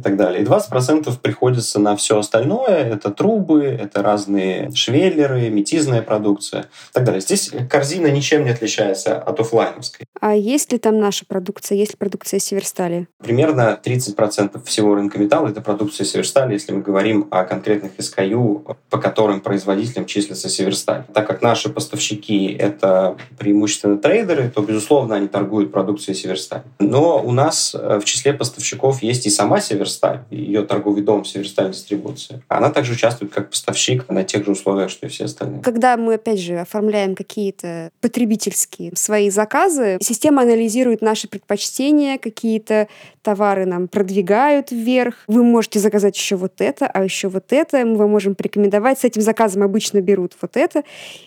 и 0.00 0.02
так 0.02 0.16
далее. 0.16 0.42
И 0.42 0.44
20% 0.44 1.18
приходится 1.20 1.78
на 1.78 1.94
все 1.94 2.18
остальное. 2.18 2.94
Это 2.94 3.10
трубы, 3.10 3.64
это 3.64 4.02
разные 4.02 4.70
швеллеры, 4.74 5.50
метизная 5.50 6.02
продукция 6.02 6.62
и 6.62 6.92
так 6.92 7.04
далее. 7.04 7.20
Здесь 7.20 7.52
корзина 7.68 8.06
ничем 8.06 8.44
не 8.44 8.50
отличается 8.50 9.18
от 9.18 9.38
офлайновской. 9.40 10.06
А 10.20 10.34
есть 10.34 10.72
ли 10.72 10.78
там 10.78 10.98
наша 10.98 11.26
продукция? 11.26 11.76
Есть 11.76 11.92
ли 11.92 11.96
продукция 11.98 12.40
Северстали? 12.40 13.08
Примерно 13.18 13.78
30% 13.82 14.64
всего 14.64 14.94
рынка 14.94 15.18
металла— 15.18 15.48
это 15.50 15.60
продукция 15.60 16.04
Северстали, 16.04 16.54
если 16.54 16.72
мы 16.72 16.80
говорим 16.80 17.28
о 17.30 17.44
конкретных 17.44 17.92
SKU, 17.98 18.76
по 18.88 18.98
которым 18.98 19.40
производителям 19.40 20.06
числится 20.06 20.48
Северсталь. 20.48 21.04
Так 21.12 21.26
как 21.26 21.42
наши 21.42 21.68
поставщики— 21.68 22.56
это 22.58 23.16
преимущественно 23.38 23.98
трейдеры, 23.98 24.50
то, 24.54 24.62
безусловно, 24.62 25.16
они 25.16 25.28
торгуют 25.28 25.72
продукцией 25.72 26.16
Северсталь. 26.16 26.62
Но 26.78 27.22
у 27.22 27.32
нас 27.32 27.74
э, 27.74 27.98
в 28.00 28.04
числе 28.04 28.32
поставщиков 28.32 29.02
есть 29.02 29.26
и 29.26 29.30
сама 29.30 29.60
Северсталь, 29.60 29.89
Северсталь, 29.90 30.20
ее 30.30 30.62
торговый 30.62 31.02
дом 31.02 31.24
Северсталь 31.24 31.72
Дистрибуция. 31.72 32.42
Она 32.48 32.70
также 32.70 32.92
участвует 32.92 33.32
как 33.32 33.50
поставщик 33.50 34.08
на 34.08 34.24
тех 34.24 34.44
же 34.44 34.52
условиях, 34.52 34.90
что 34.90 35.06
и 35.06 35.08
все 35.08 35.24
остальные. 35.24 35.62
Когда 35.62 35.96
мы, 35.96 36.14
опять 36.14 36.40
же, 36.40 36.58
оформляем 36.58 37.14
какие-то 37.14 37.90
потребительские 38.00 38.92
свои 38.94 39.30
заказы, 39.30 39.98
система 40.00 40.42
анализирует 40.42 41.02
наши 41.02 41.28
предпочтения, 41.28 42.18
какие-то 42.18 42.88
товары 43.22 43.66
нам 43.66 43.88
продвигают 43.88 44.70
вверх. 44.70 45.16
Вы 45.26 45.42
можете 45.42 45.78
заказать 45.78 46.16
еще 46.16 46.36
вот 46.36 46.60
это, 46.60 46.86
а 46.86 47.04
еще 47.04 47.28
вот 47.28 47.52
это. 47.52 47.84
Мы 47.84 47.96
вам 47.96 48.10
можем 48.10 48.34
порекомендовать. 48.34 49.00
С 49.00 49.04
этим 49.04 49.22
заказом 49.22 49.62
обычно 49.62 50.00
берут 50.00 50.34
вот 50.40 50.56
это. 50.56 50.84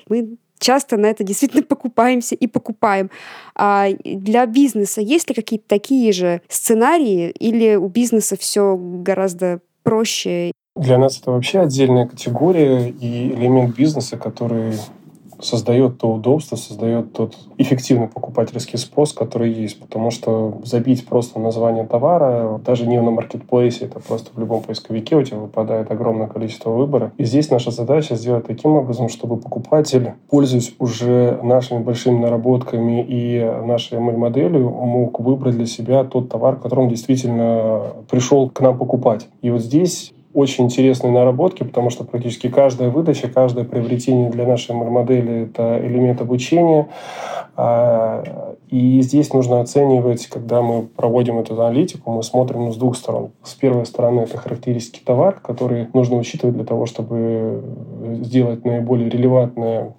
Мы 0.08 0.38
часто 0.64 0.98
на 0.98 1.08
это 1.08 1.24
действительно 1.24 1.64
покупаемся 1.68 2.36
и 2.36 2.48
покупаем. 2.48 3.12
А 3.56 3.90
для 4.04 4.46
бизнеса 4.46 5.02
есть 5.02 5.30
ли 5.30 5.36
какие-то 5.36 5.66
такие 5.68 6.12
же 6.12 6.42
сценарии 6.48 7.30
или 7.30 7.76
у 7.76 7.88
бизнеса 7.88 8.36
все 8.38 8.76
гораздо 8.78 9.60
проще? 9.84 10.52
Для 10.76 10.98
нас 10.98 11.20
это 11.20 11.32
вообще 11.32 11.60
отдельная 11.60 12.08
категория 12.08 12.90
и 12.90 13.28
элемент 13.28 13.76
бизнеса, 13.76 14.18
который 14.18 14.74
создает 15.46 15.98
то 15.98 16.12
удобство, 16.12 16.56
создает 16.56 17.14
тот 17.14 17.36
эффективный 17.58 18.08
покупательский 18.08 18.78
спрос, 18.78 19.14
который 19.14 19.52
есть. 19.52 19.80
Потому 19.80 20.12
что 20.12 20.60
забить 20.64 21.06
просто 21.06 21.40
название 21.40 21.86
товара, 21.86 22.60
даже 22.66 22.88
не 22.88 23.02
на 23.02 23.12
маркетплейсе, 23.12 23.86
это 23.86 24.00
просто 24.00 24.32
в 24.34 24.40
любом 24.40 24.62
поисковике 24.64 25.16
у 25.16 25.24
тебя 25.24 25.38
выпадает 25.38 25.92
огромное 25.92 26.28
количество 26.28 26.72
выбора. 26.72 27.12
И 27.18 27.26
здесь 27.26 27.50
наша 27.50 27.72
задача 27.72 28.16
сделать 28.16 28.48
таким 28.48 28.72
образом, 28.72 29.10
чтобы 29.10 29.38
покупатель, 29.38 30.14
пользуясь 30.30 30.74
уже 30.80 31.40
нашими 31.44 31.80
большими 31.80 32.20
наработками 32.20 33.06
и 33.08 33.44
нашей 33.66 33.98
ML-моделью, 33.98 34.70
мог 34.70 35.20
выбрать 35.20 35.56
для 35.56 35.66
себя 35.66 36.04
тот 36.04 36.30
товар, 36.30 36.58
который 36.58 36.82
он 36.82 36.90
действительно 36.90 37.82
пришел 38.10 38.50
к 38.50 38.62
нам 38.62 38.78
покупать. 38.78 39.28
И 39.42 39.50
вот 39.50 39.62
здесь 39.62 40.14
очень 40.34 40.66
интересные 40.66 41.12
наработки, 41.12 41.64
потому 41.64 41.90
что 41.90 42.04
практически 42.04 42.50
каждая 42.50 42.90
выдача, 42.90 43.28
каждое 43.28 43.66
приобретение 43.66 44.30
для 44.30 44.46
нашей 44.46 44.76
модели– 44.76 45.44
это 45.46 45.80
элемент 45.86 46.22
обучения. 46.22 46.88
А, 47.56 48.56
и 48.70 49.02
здесь 49.02 49.32
нужно 49.32 49.62
оценивать, 49.62 50.26
когда 50.28 50.62
мы 50.62 50.84
проводим 50.84 51.38
эту 51.38 51.54
аналитику, 51.54 52.12
мы 52.12 52.24
смотрим 52.24 52.74
с 52.74 52.78
двух 52.78 52.98
сторон. 52.98 53.32
С 53.44 53.54
первой 53.54 53.86
стороны 53.86 54.22
это 54.22 54.38
характеристики 54.38 55.04
товара, 55.04 55.36
которые 55.42 55.90
нужно 55.94 56.18
учитывать 56.18 56.56
для 56.56 56.66
того, 56.66 56.88
чтобы 56.88 57.64
сделать 58.24 58.66
наиболее 58.66 59.10
релевантное 59.10 59.94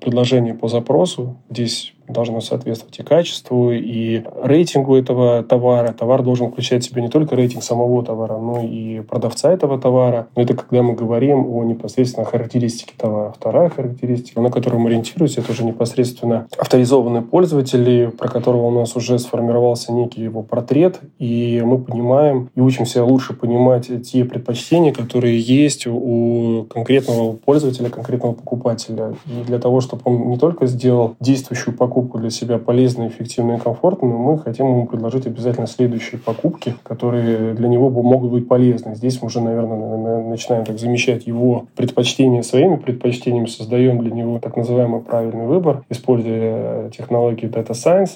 предложение 0.00 0.54
по 0.54 0.68
запросу. 0.68 1.36
Здесь 1.50 1.94
должно 2.12 2.40
соответствовать 2.40 2.98
и 2.98 3.02
качеству, 3.02 3.72
и 3.72 4.22
рейтингу 4.42 4.96
этого 4.96 5.42
товара. 5.42 5.92
Товар 5.92 6.22
должен 6.22 6.50
включать 6.50 6.84
в 6.84 6.90
себя 6.90 7.02
не 7.02 7.08
только 7.08 7.36
рейтинг 7.36 7.62
самого 7.62 8.04
товара, 8.04 8.38
но 8.38 8.60
и 8.60 9.00
продавца 9.00 9.52
этого 9.52 9.78
товара. 9.80 10.28
Но 10.36 10.42
это 10.42 10.54
когда 10.54 10.82
мы 10.82 10.94
говорим 10.94 11.46
о 11.46 11.64
непосредственно 11.64 12.26
характеристике 12.26 12.92
товара. 12.96 13.32
Вторая 13.36 13.68
характеристика, 13.68 14.40
на 14.40 14.50
которую 14.50 14.80
мы 14.80 14.90
ориентируемся, 14.90 15.40
это 15.40 15.52
уже 15.52 15.64
непосредственно 15.64 16.46
авторизованные 16.58 17.22
пользователи, 17.22 18.10
про 18.16 18.28
которого 18.28 18.66
у 18.66 18.70
нас 18.70 18.96
уже 18.96 19.18
сформировался 19.18 19.92
некий 19.92 20.22
его 20.22 20.42
портрет, 20.42 21.00
и 21.18 21.62
мы 21.64 21.78
понимаем 21.78 22.50
и 22.54 22.60
учимся 22.60 23.04
лучше 23.04 23.34
понимать 23.34 23.88
те 24.02 24.24
предпочтения, 24.24 24.92
которые 24.92 25.38
есть 25.38 25.86
у 25.86 26.66
конкретного 26.70 27.32
пользователя, 27.32 27.90
конкретного 27.90 28.32
покупателя. 28.34 29.14
И 29.26 29.44
для 29.44 29.58
того, 29.58 29.80
чтобы 29.80 30.02
он 30.04 30.28
не 30.28 30.38
только 30.38 30.66
сделал 30.66 31.16
действующую 31.20 31.76
покупку, 31.76 31.99
покупку 32.00 32.18
для 32.18 32.30
себя 32.30 32.58
полезной, 32.58 33.08
эффективной 33.08 33.56
и 33.56 33.60
комфортной, 33.60 34.10
мы 34.10 34.38
хотим 34.38 34.66
ему 34.66 34.86
предложить 34.86 35.26
обязательно 35.26 35.66
следующие 35.66 36.18
покупки, 36.18 36.74
которые 36.82 37.52
для 37.52 37.68
него 37.68 37.90
могут 37.90 38.30
быть 38.30 38.48
полезны. 38.48 38.94
Здесь 38.94 39.20
мы 39.20 39.26
уже, 39.26 39.40
наверное, 39.42 40.22
начинаем 40.22 40.64
так 40.64 40.78
замещать 40.78 41.26
его 41.26 41.66
предпочтения 41.76 42.42
своими 42.42 42.76
предпочтениями, 42.76 43.46
создаем 43.46 43.98
для 43.98 44.12
него 44.12 44.38
так 44.38 44.56
называемый 44.56 45.02
правильный 45.02 45.46
выбор, 45.46 45.82
используя 45.90 46.88
технологии 46.90 47.48
Data 47.50 47.72
Science 47.72 48.12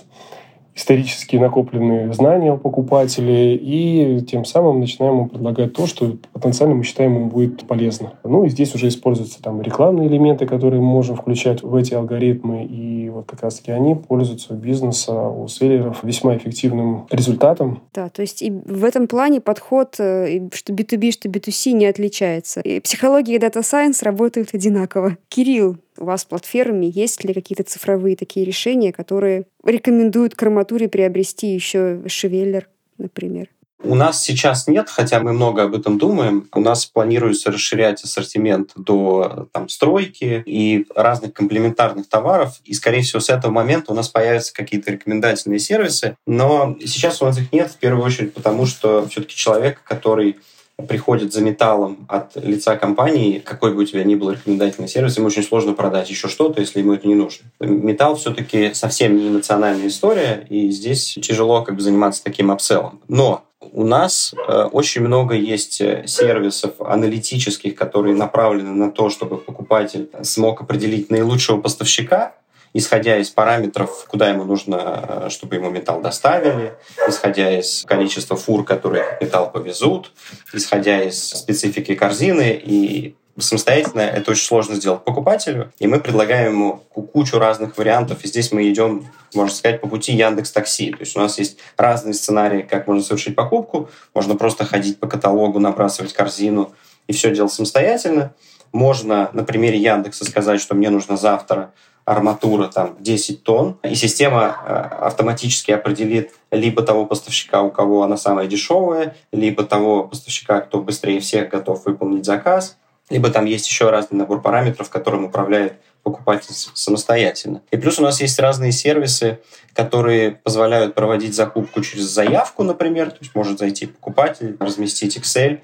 исторически 0.75 1.37
накопленные 1.37 2.13
знания 2.13 2.53
у 2.53 2.59
покупателей, 2.59 3.55
и 3.57 4.21
тем 4.23 4.45
самым 4.45 4.81
начинаем 4.81 5.15
ему 5.15 5.29
предлагать 5.29 5.73
то, 5.73 5.87
что 5.87 6.17
потенциально 6.33 6.75
мы 6.75 6.85
считаем 6.85 7.15
ему 7.15 7.27
будет 7.27 7.67
полезно. 7.67 8.15
Ну 8.25 8.45
и 8.45 8.49
здесь 8.49 8.75
уже 8.75 8.89
используются 8.89 9.43
там 9.43 9.63
рекламные 9.63 10.09
элементы, 10.09 10.47
которые 10.47 10.81
мы 10.81 10.89
можем 10.89 11.17
включать 11.17 11.63
в 11.63 11.75
эти 11.75 11.95
алгоритмы, 11.95 12.65
и 12.65 13.09
вот 13.11 13.27
как 13.27 13.43
раз-таки 13.43 13.71
они 13.71 13.95
пользуются 13.95 14.55
у 14.55 14.57
бизнеса, 14.57 15.29
у 15.29 15.47
селлеров 15.49 16.03
весьма 16.03 16.37
эффективным 16.37 17.07
результатом. 17.11 17.81
Да, 17.95 18.09
то 18.09 18.23
есть 18.23 18.43
и 18.43 18.51
в 18.51 18.85
этом 18.85 19.07
плане 19.07 19.41
подход, 19.41 19.97
э, 19.99 20.49
что 20.53 20.73
B2B, 20.73 21.13
что 21.13 21.29
B2C 21.29 21.73
не 21.73 21.87
отличается. 21.87 22.61
И 22.61 22.81
психология 22.81 23.37
и 23.37 23.39
Data 23.39 23.61
Science 23.61 24.05
работают 24.05 24.51
одинаково. 24.53 25.17
Кирилл, 25.29 25.77
у 25.99 26.05
вас 26.05 26.25
в 26.25 26.29
платформе 26.29 26.89
есть 26.89 27.25
ли 27.25 27.35
какие-то 27.35 27.63
цифровые 27.63 28.17
такие 28.17 28.45
решения, 28.45 28.93
которые 28.93 29.47
рекомендуют 29.65 30.35
к 30.35 30.43
арматуре 30.43 30.89
приобрести 30.89 31.49
еще 31.55 32.03
шевеллер, 32.07 32.69
например? 32.99 33.49
У 33.85 33.95
нас 33.95 34.23
сейчас 34.23 34.67
нет, 34.67 34.89
хотя 34.89 35.21
мы 35.21 35.35
много 35.35 35.65
об 35.65 35.75
этом 35.75 35.99
думаем. 35.99 36.49
У 36.55 36.61
нас 36.61 36.87
планируется 36.87 37.51
расширять 37.51 38.03
ассортимент 38.03 38.71
до 38.77 39.49
там, 39.53 39.69
стройки 39.69 40.43
и 40.47 40.87
разных 40.95 41.35
комплементарных 41.35 42.09
товаров. 42.09 42.55
И, 42.65 42.73
скорее 42.73 43.03
всего, 43.03 43.21
с 43.21 43.29
этого 43.29 43.53
момента 43.53 43.93
у 43.93 43.95
нас 43.95 44.09
появятся 44.09 44.55
какие-то 44.55 44.91
рекомендательные 44.91 45.59
сервисы. 45.59 46.17
Но 46.27 46.77
сейчас 46.81 47.21
у 47.21 47.27
нас 47.27 47.39
их 47.39 47.53
нет, 47.53 47.73
в 47.73 47.77
первую 47.77 48.05
очередь, 48.05 48.33
потому 48.33 48.65
что 48.65 49.07
все-таки 49.09 49.37
человек, 49.37 49.83
который 49.85 50.39
приходит 50.89 51.33
за 51.33 51.41
металлом 51.41 52.07
от 52.09 52.37
лица 52.37 52.77
компании, 52.77 53.39
какой 53.39 53.73
бы 53.73 53.83
у 53.83 53.85
тебя 53.85 54.05
ни 54.05 54.15
был 54.15 54.31
рекомендательный 54.31 54.89
сервис, 54.89 55.17
ему 55.17 55.29
очень 55.29 55.43
сложно 55.43 55.73
продать 55.73 56.11
еще 56.11 56.29
что-то, 56.29 56.61
если 56.61 56.81
ему 56.81 56.95
это 56.95 57.07
не 57.07 57.15
нужно. 57.15 57.47
Металл 57.61 58.17
все-таки 58.17 58.75
совсем 58.75 59.17
не 59.17 59.29
эмоциональная 59.29 59.87
история, 59.87 60.47
и 60.49 60.71
здесь 60.71 61.17
тяжело 61.23 61.63
как 61.63 61.77
бы 61.77 61.81
заниматься 61.81 62.25
таким 62.25 62.51
апселлом. 62.51 63.01
Но 63.09 63.45
у 63.73 63.85
нас 63.85 64.35
э, 64.37 64.65
очень 64.73 65.03
много 65.03 65.35
есть 65.35 65.81
э, 65.81 66.05
сервисов 66.07 66.81
аналитических, 66.81 67.75
которые 67.75 68.15
направлены 68.15 68.73
на 68.73 68.91
то, 68.91 69.11
чтобы 69.11 69.39
покупатель 69.39 70.11
смог 70.23 70.61
определить 70.61 71.11
наилучшего 71.11 71.61
поставщика, 71.61 72.35
исходя 72.75 73.17
из 73.19 73.31
параметров, 73.31 74.05
куда 74.09 74.29
ему 74.29 74.45
нужно, 74.45 75.27
э, 75.27 75.31
чтобы 75.31 75.55
ему 75.55 75.71
металл 75.71 76.01
доставили, 76.01 76.75
исходя 77.09 77.59
из 77.59 77.85
количества 77.87 78.37
фур, 78.37 78.65
которые 78.65 79.17
металл 79.21 79.51
повезут, 79.51 80.13
исходя 80.53 81.03
из 81.03 81.23
специфики 81.31 81.95
корзины 81.95 82.61
и 82.63 83.15
самостоятельно 83.39 84.01
это 84.01 84.31
очень 84.31 84.45
сложно 84.45 84.77
сделать 84.77 85.05
покупателю, 85.05 85.73
и 85.79 85.87
мы 85.87 86.01
предлагаем 86.01 86.53
ему 86.53 86.83
кучу 87.13 87.39
разных 87.39 87.77
вариантов, 87.79 88.25
и 88.25 88.29
здесь 88.29 88.53
мы 88.53 88.69
идем, 88.71 89.07
можно 89.35 89.55
сказать, 89.55 89.81
по 89.81 89.89
пути 89.89 90.13
Яндекс 90.13 90.53
Такси. 90.53 90.93
То 90.93 91.01
есть 91.01 91.17
у 91.17 91.21
нас 91.21 91.39
есть 91.39 91.59
разные 91.77 92.15
сценарии, 92.15 92.63
как 92.63 92.87
можно 92.87 93.03
совершить 93.03 93.35
покупку. 93.35 93.89
Можно 94.15 94.37
просто 94.37 94.65
ходить 94.65 95.01
по 95.01 95.09
каталогу, 95.09 95.59
набрасывать 95.59 96.13
корзину 96.13 96.73
и 97.09 97.13
все 97.13 97.35
делать 97.35 97.53
самостоятельно. 97.53 98.35
Можно 98.73 99.31
на 99.33 99.45
примере 99.45 99.79
Яндекса 99.79 100.25
сказать, 100.25 100.61
что 100.61 100.75
мне 100.75 100.91
нужно 100.91 101.17
завтра 101.17 101.73
арматура 102.05 102.69
там 102.69 102.97
10 103.01 103.43
тонн, 103.43 103.79
и 103.83 103.95
система 103.95 104.57
э, 104.67 104.73
автоматически 105.07 105.71
определит 105.71 106.33
либо 106.51 106.83
того 106.83 107.07
поставщика, 107.07 107.63
у 107.63 107.71
кого 107.71 108.03
она 108.03 108.17
самая 108.17 108.47
дешевая, 108.47 109.17
либо 109.33 109.65
того 109.65 110.05
поставщика, 110.05 110.61
кто 110.61 110.81
быстрее 110.81 111.21
всех 111.21 111.49
готов 111.49 111.85
выполнить 111.87 112.25
заказ, 112.27 112.77
либо 113.11 113.31
там 113.31 113.45
есть 113.45 113.69
еще 113.69 113.91
разный 113.91 114.19
набор 114.19 114.41
параметров, 114.41 114.91
которым 114.91 115.25
управляет 115.25 115.75
покупатель 116.03 116.53
самостоятельно. 116.53 117.63
И 117.71 117.77
плюс 117.77 117.99
у 117.99 118.03
нас 118.03 118.21
есть 118.21 118.39
разные 118.39 118.73
сервисы, 118.73 119.41
которые 119.73 120.33
позволяют 120.33 120.95
проводить 120.95 121.35
закупку 121.35 121.81
через 121.81 122.05
заявку, 122.05 122.63
например, 122.63 123.11
то 123.11 123.19
есть 123.21 123.35
может 123.35 123.59
зайти 123.59 123.87
покупатель, 123.87 124.57
разместить 124.61 125.17
Excel, 125.17 125.61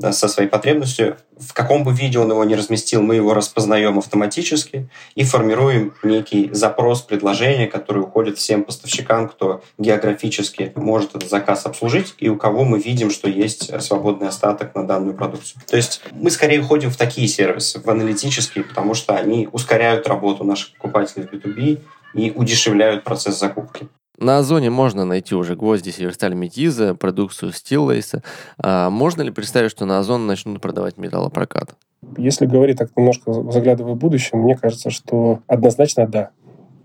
со 0.00 0.28
своей 0.28 0.48
потребностью. 0.48 1.16
В 1.38 1.52
каком 1.52 1.84
бы 1.84 1.92
виде 1.92 2.18
он 2.18 2.30
его 2.30 2.44
не 2.44 2.54
разместил, 2.54 3.02
мы 3.02 3.16
его 3.16 3.34
распознаем 3.34 3.98
автоматически 3.98 4.88
и 5.14 5.24
формируем 5.24 5.94
некий 6.02 6.50
запрос 6.52 7.02
предложения, 7.02 7.66
который 7.66 8.02
уходит 8.02 8.38
всем 8.38 8.64
поставщикам, 8.64 9.28
кто 9.28 9.62
географически 9.78 10.72
может 10.74 11.14
этот 11.14 11.30
заказ 11.30 11.66
обслужить, 11.66 12.14
и 12.18 12.28
у 12.28 12.36
кого 12.36 12.64
мы 12.64 12.80
видим, 12.80 13.10
что 13.10 13.28
есть 13.28 13.80
свободный 13.82 14.28
остаток 14.28 14.74
на 14.74 14.86
данную 14.86 15.14
продукцию. 15.14 15.62
То 15.66 15.76
есть 15.76 16.02
мы 16.12 16.30
скорее 16.30 16.60
уходим 16.60 16.90
в 16.90 16.96
такие 16.96 17.28
сервисы, 17.28 17.80
в 17.80 17.88
аналитические, 17.88 18.64
потому 18.64 18.94
что 18.94 19.14
они 19.14 19.48
ускоряют 19.52 20.06
работу 20.08 20.44
наших 20.44 20.72
покупателей 20.74 21.26
в 21.26 21.32
B2B 21.32 21.80
и 22.14 22.30
удешевляют 22.30 23.04
процесс 23.04 23.38
закупки. 23.38 23.88
На 24.18 24.38
Озоне 24.38 24.70
можно 24.70 25.04
найти 25.04 25.34
уже 25.34 25.56
гвозди 25.56 25.90
Северсталь 25.90 26.34
Метиза, 26.34 26.94
продукцию 26.94 27.52
Стиллейса. 27.52 28.22
А 28.58 28.90
можно 28.90 29.22
ли 29.22 29.30
представить, 29.30 29.70
что 29.70 29.86
на 29.86 29.98
Озон 29.98 30.26
начнут 30.26 30.60
продавать 30.60 30.98
металлопрокат? 30.98 31.74
Если 32.18 32.46
говорить 32.46 32.78
так 32.78 32.90
немножко 32.96 33.32
заглядывая 33.50 33.94
в 33.94 33.96
будущее, 33.96 34.40
мне 34.40 34.56
кажется, 34.56 34.90
что 34.90 35.40
однозначно 35.46 36.06
да. 36.06 36.30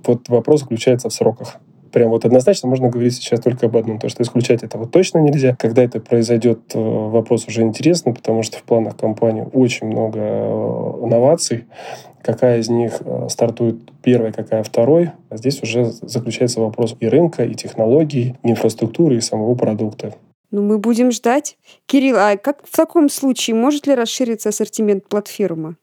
Вот 0.05 0.29
вопрос 0.29 0.61
заключается 0.61 1.09
в 1.09 1.13
сроках 1.13 1.57
прям 1.97 2.11
вот 2.11 2.25
однозначно 2.25 2.69
можно 2.69 2.89
говорить 2.89 3.15
сейчас 3.15 3.39
только 3.39 3.65
об 3.65 3.77
одном, 3.77 3.97
то, 3.97 4.07
что 4.07 4.21
исключать 4.21 4.61
этого 4.61 4.87
точно 4.87 5.17
нельзя. 5.17 5.55
Когда 5.57 5.83
это 5.83 5.99
произойдет, 5.99 6.59
э, 6.75 6.79
вопрос 6.79 7.47
уже 7.47 7.63
интересный, 7.63 8.13
потому 8.13 8.43
что 8.43 8.57
в 8.57 8.63
планах 8.63 8.97
компании 8.97 9.47
очень 9.53 9.87
много 9.87 10.19
э, 10.19 10.93
инноваций, 11.03 11.65
какая 12.27 12.59
из 12.59 12.67
них 12.67 13.01
э, 13.05 13.29
стартует 13.29 13.77
первой, 14.03 14.33
какая 14.33 14.61
второй. 14.61 15.11
А 15.29 15.37
здесь 15.37 15.63
уже 15.63 15.85
заключается 15.85 16.59
вопрос 16.59 16.95
и 16.99 17.07
рынка, 17.07 17.45
и 17.45 17.55
технологий, 17.55 18.35
и 18.43 18.51
инфраструктуры, 18.51 19.15
и 19.15 19.21
самого 19.21 19.55
продукта. 19.55 20.13
Ну, 20.51 20.61
мы 20.61 20.77
будем 20.77 21.11
ждать. 21.11 21.57
Кирилл, 21.85 22.17
а 22.17 22.35
как 22.35 22.67
в 22.67 22.75
таком 22.75 23.09
случае 23.09 23.55
может 23.55 23.87
ли 23.87 23.95
расшириться 23.95 24.49
ассортимент 24.49 25.07
платформы? 25.07 25.77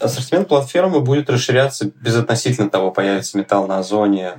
Ассортимент 0.00 0.48
платформы 0.48 1.00
будет 1.00 1.30
расширяться 1.30 1.90
безотносительно 2.00 2.70
того, 2.70 2.90
появится 2.90 3.38
металл 3.38 3.66
на 3.66 3.78
Озоне 3.78 4.32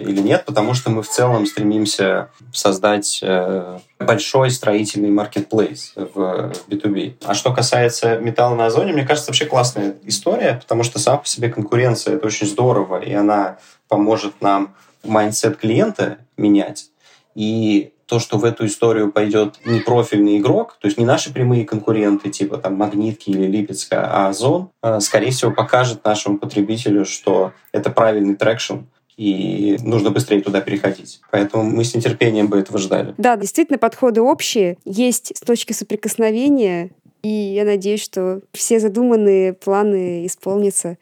или 0.00 0.20
нет, 0.20 0.44
потому 0.44 0.74
что 0.74 0.90
мы 0.90 1.02
в 1.02 1.08
целом 1.08 1.46
стремимся 1.46 2.30
создать 2.52 3.20
э, 3.22 3.78
большой 3.98 4.50
строительный 4.50 5.10
маркетплейс 5.10 5.92
в 5.96 6.52
B2B. 6.68 7.16
А 7.24 7.34
что 7.34 7.52
касается 7.54 8.18
металла 8.18 8.54
на 8.54 8.66
Озоне, 8.66 8.92
мне 8.92 9.06
кажется, 9.06 9.30
вообще 9.30 9.46
классная 9.46 9.94
история, 10.04 10.58
потому 10.60 10.82
что 10.82 10.98
сама 10.98 11.18
по 11.18 11.26
себе 11.26 11.48
конкуренция— 11.48 12.14
это 12.16 12.26
очень 12.26 12.46
здорово, 12.46 13.00
и 13.00 13.12
она 13.12 13.58
поможет 13.88 14.40
нам 14.40 14.74
mindset 15.04 15.56
клиента 15.56 16.18
менять. 16.36 16.90
И 17.34 17.93
то, 18.06 18.18
что 18.18 18.38
в 18.38 18.44
эту 18.44 18.66
историю 18.66 19.12
пойдет 19.12 19.58
не 19.64 19.80
профильный 19.80 20.38
игрок, 20.38 20.76
то 20.80 20.86
есть 20.86 20.98
не 20.98 21.04
наши 21.04 21.32
прямые 21.32 21.64
конкуренты, 21.64 22.30
типа 22.30 22.58
там 22.58 22.74
Магнитки 22.76 23.30
или 23.30 23.46
Липецка, 23.46 24.06
а 24.10 24.28
Озон, 24.28 24.70
э, 24.82 25.00
скорее 25.00 25.30
всего, 25.30 25.50
покажет 25.50 26.04
нашему 26.04 26.38
потребителю, 26.38 27.04
что 27.04 27.52
это 27.72 27.90
правильный 27.90 28.34
traction, 28.34 28.80
и 29.16 29.76
нужно 29.82 30.10
быстрее 30.10 30.40
туда 30.40 30.60
переходить. 30.60 31.20
Поэтому 31.30 31.64
мы 31.64 31.84
с 31.84 31.94
нетерпением 31.94 32.48
бы 32.48 32.58
этого 32.58 32.78
ждали. 32.78 33.14
Да, 33.16 33.36
действительно, 33.36 33.78
подходы 33.78 34.20
общие. 34.20 34.76
Есть 34.84 35.40
точки 35.40 35.72
соприкосновения, 35.72 36.90
и 37.22 37.28
я 37.28 37.64
надеюсь, 37.64 38.02
что 38.02 38.40
все 38.52 38.80
задуманные 38.80 39.52
планы 39.52 40.26
исполнятся, 40.26 40.98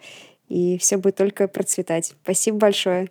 и 0.49 0.79
все 0.79 0.99
будет 0.99 1.17
только 1.17 1.49
процветать. 1.49 2.15
Спасибо 2.23 2.59
большое. 2.59 3.09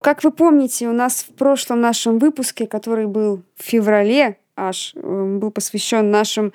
Как 0.00 0.24
вы 0.24 0.30
помните, 0.30 0.88
у 0.88 0.92
нас 0.92 1.22
в 1.22 1.34
прошлом 1.34 1.80
нашем 1.80 2.18
выпуске, 2.18 2.66
который 2.66 3.06
был 3.06 3.42
в 3.56 3.62
феврале 3.62 4.38
аж, 4.56 4.92
э, 4.94 5.38
был 5.38 5.50
посвящен 5.50 6.10
нашим 6.10 6.52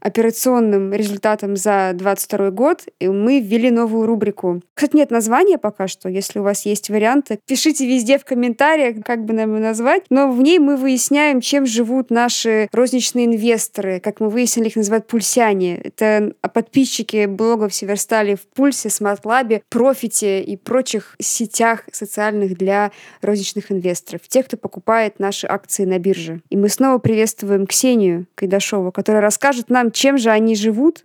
операционным 0.00 0.92
результатам 0.92 1.56
за 1.56 1.90
2022 1.94 2.50
год, 2.50 2.84
и 3.00 3.08
мы 3.08 3.40
ввели 3.40 3.70
новую 3.70 4.06
рубрику. 4.06 4.62
Кстати, 4.74 4.96
нет 4.96 5.10
названия 5.10 5.58
пока 5.58 5.88
что. 5.88 6.08
Если 6.08 6.38
у 6.38 6.42
вас 6.42 6.64
есть 6.66 6.88
варианты, 6.88 7.38
пишите 7.46 7.86
везде 7.86 8.18
в 8.18 8.24
комментариях, 8.24 9.04
как 9.04 9.24
бы 9.24 9.34
нам 9.34 9.54
ее 9.54 9.60
назвать. 9.60 10.04
Но 10.10 10.30
в 10.30 10.40
ней 10.40 10.58
мы 10.58 10.76
выясняем, 10.76 11.40
чем 11.40 11.66
живут 11.66 12.10
наши 12.10 12.68
розничные 12.72 13.26
инвесторы. 13.26 14.00
Как 14.00 14.20
мы 14.20 14.28
выяснили, 14.28 14.68
их 14.68 14.76
называют 14.76 15.06
пульсяне. 15.06 15.80
Это 15.82 16.32
подписчики 16.52 17.26
блогов 17.26 17.74
Северстали 17.74 18.34
в 18.34 18.42
Пульсе, 18.54 18.90
Смартлабе, 18.90 19.62
Профите 19.68 20.42
и 20.42 20.56
прочих 20.56 21.16
сетях 21.20 21.84
социальных 21.92 22.56
для 22.56 22.92
розничных 23.22 23.72
инвесторов. 23.72 24.22
Тех, 24.28 24.46
кто 24.46 24.56
покупает 24.56 25.18
наши 25.18 25.46
акции 25.46 25.84
на 25.84 25.98
бирже. 25.98 26.40
И 26.50 26.56
мы 26.56 26.68
снова 26.68 26.98
приветствуем 26.98 27.66
Ксению 27.66 28.26
Кайдашову, 28.34 28.92
которая 28.92 29.22
расскажет 29.22 29.70
нам, 29.70 29.87
чем 29.90 30.18
же 30.18 30.30
они 30.30 30.54
живут 30.54 31.04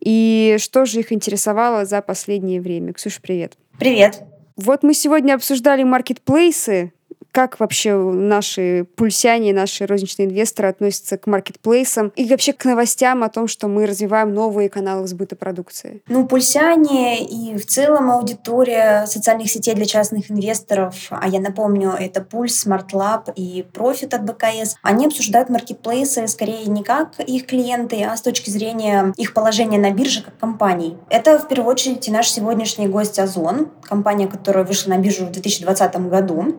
и 0.00 0.56
что 0.58 0.84
же 0.84 1.00
их 1.00 1.12
интересовало 1.12 1.84
за 1.84 2.02
последнее 2.02 2.60
время. 2.60 2.92
Ксюша, 2.92 3.20
привет. 3.20 3.56
Привет. 3.78 4.22
Вот 4.56 4.82
мы 4.82 4.94
сегодня 4.94 5.34
обсуждали 5.34 5.82
маркетплейсы, 5.82 6.92
как 7.34 7.58
вообще 7.58 7.96
наши 7.96 8.86
пульсяне, 8.94 9.52
наши 9.52 9.86
розничные 9.86 10.28
инвесторы 10.28 10.68
относятся 10.68 11.18
к 11.18 11.26
маркетплейсам 11.26 12.12
и 12.14 12.28
вообще 12.28 12.52
к 12.52 12.64
новостям 12.64 13.24
о 13.24 13.28
том, 13.28 13.48
что 13.48 13.66
мы 13.66 13.86
развиваем 13.86 14.32
новые 14.32 14.68
каналы 14.68 15.08
сбыта 15.08 15.34
продукции? 15.34 16.00
Ну, 16.06 16.28
пульсяне 16.28 17.24
и 17.26 17.58
в 17.58 17.66
целом 17.66 18.12
аудитория 18.12 19.06
социальных 19.06 19.50
сетей 19.50 19.74
для 19.74 19.84
частных 19.84 20.30
инвесторов, 20.30 21.08
а 21.10 21.26
я 21.26 21.40
напомню, 21.40 21.90
это 21.98 22.20
Пульс, 22.20 22.64
SmartLab 22.64 23.32
и 23.34 23.66
Profit 23.72 24.14
от 24.14 24.24
БКС, 24.24 24.76
они 24.82 25.06
обсуждают 25.06 25.50
маркетплейсы 25.50 26.28
скорее 26.28 26.66
не 26.66 26.84
как 26.84 27.18
их 27.18 27.46
клиенты, 27.46 28.04
а 28.04 28.16
с 28.16 28.22
точки 28.22 28.50
зрения 28.50 29.12
их 29.16 29.34
положения 29.34 29.80
на 29.80 29.90
бирже 29.90 30.22
как 30.22 30.38
компаний. 30.38 30.96
Это 31.10 31.40
в 31.40 31.48
первую 31.48 31.72
очередь 31.72 32.06
и 32.06 32.12
наш 32.12 32.30
сегодняшний 32.30 32.86
гость 32.86 33.18
Озон, 33.18 33.72
компания, 33.82 34.28
которая 34.28 34.62
вышла 34.62 34.90
на 34.90 34.98
биржу 34.98 35.26
в 35.26 35.32
2020 35.32 35.96
году. 36.08 36.54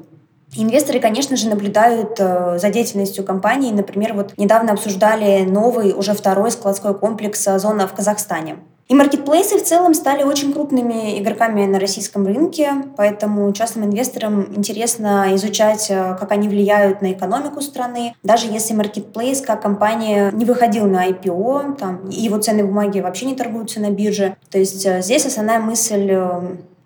Инвесторы, 0.57 0.99
конечно 0.99 1.35
же, 1.35 1.49
наблюдают 1.49 2.15
э, 2.19 2.57
за 2.59 2.69
деятельностью 2.69 3.23
компании. 3.23 3.71
Например, 3.71 4.13
вот 4.13 4.33
недавно 4.37 4.73
обсуждали 4.73 5.43
новый, 5.43 5.93
уже 5.93 6.13
второй 6.13 6.51
складской 6.51 6.93
комплекс 6.93 7.43
«Зона» 7.57 7.87
в 7.87 7.93
Казахстане. 7.93 8.57
И 8.87 8.93
маркетплейсы 8.93 9.57
в 9.57 9.63
целом 9.63 9.95
стали 9.95 10.21
очень 10.21 10.53
крупными 10.53 11.19
игроками 11.19 11.65
на 11.65 11.79
российском 11.79 12.27
рынке, 12.27 12.71
поэтому 12.95 13.51
частным 13.51 13.85
инвесторам 13.85 14.53
интересно 14.55 15.33
изучать, 15.33 15.87
э, 15.89 16.15
как 16.19 16.31
они 16.31 16.47
влияют 16.47 17.01
на 17.01 17.11
экономику 17.11 17.61
страны. 17.61 18.13
Даже 18.21 18.45
если 18.45 18.75
маркетплейс 18.75 19.41
как 19.41 19.63
компания 19.63 20.31
не 20.31 20.45
выходил 20.45 20.85
на 20.85 21.09
IPO, 21.09 21.77
там, 21.77 22.09
и 22.09 22.21
его 22.21 22.37
ценные 22.37 22.65
бумаги 22.65 22.99
вообще 22.99 23.25
не 23.25 23.35
торгуются 23.35 23.79
на 23.79 23.89
бирже. 23.89 24.37
То 24.51 24.59
есть 24.59 24.85
э, 24.85 25.01
здесь 25.01 25.25
основная 25.25 25.59
мысль 25.59 26.11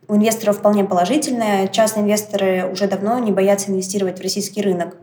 у 0.10 0.16
инвесторов 0.16 0.58
вполне 0.58 0.84
положительная. 0.84 1.68
Частные 1.68 2.04
инвесторы 2.04 2.70
уже 2.70 2.88
давно 2.88 3.20
не 3.20 3.32
боятся 3.32 3.72
инвестировать 3.72 4.20
в 4.20 4.24
российский 4.24 4.62
рынок. 4.62 4.98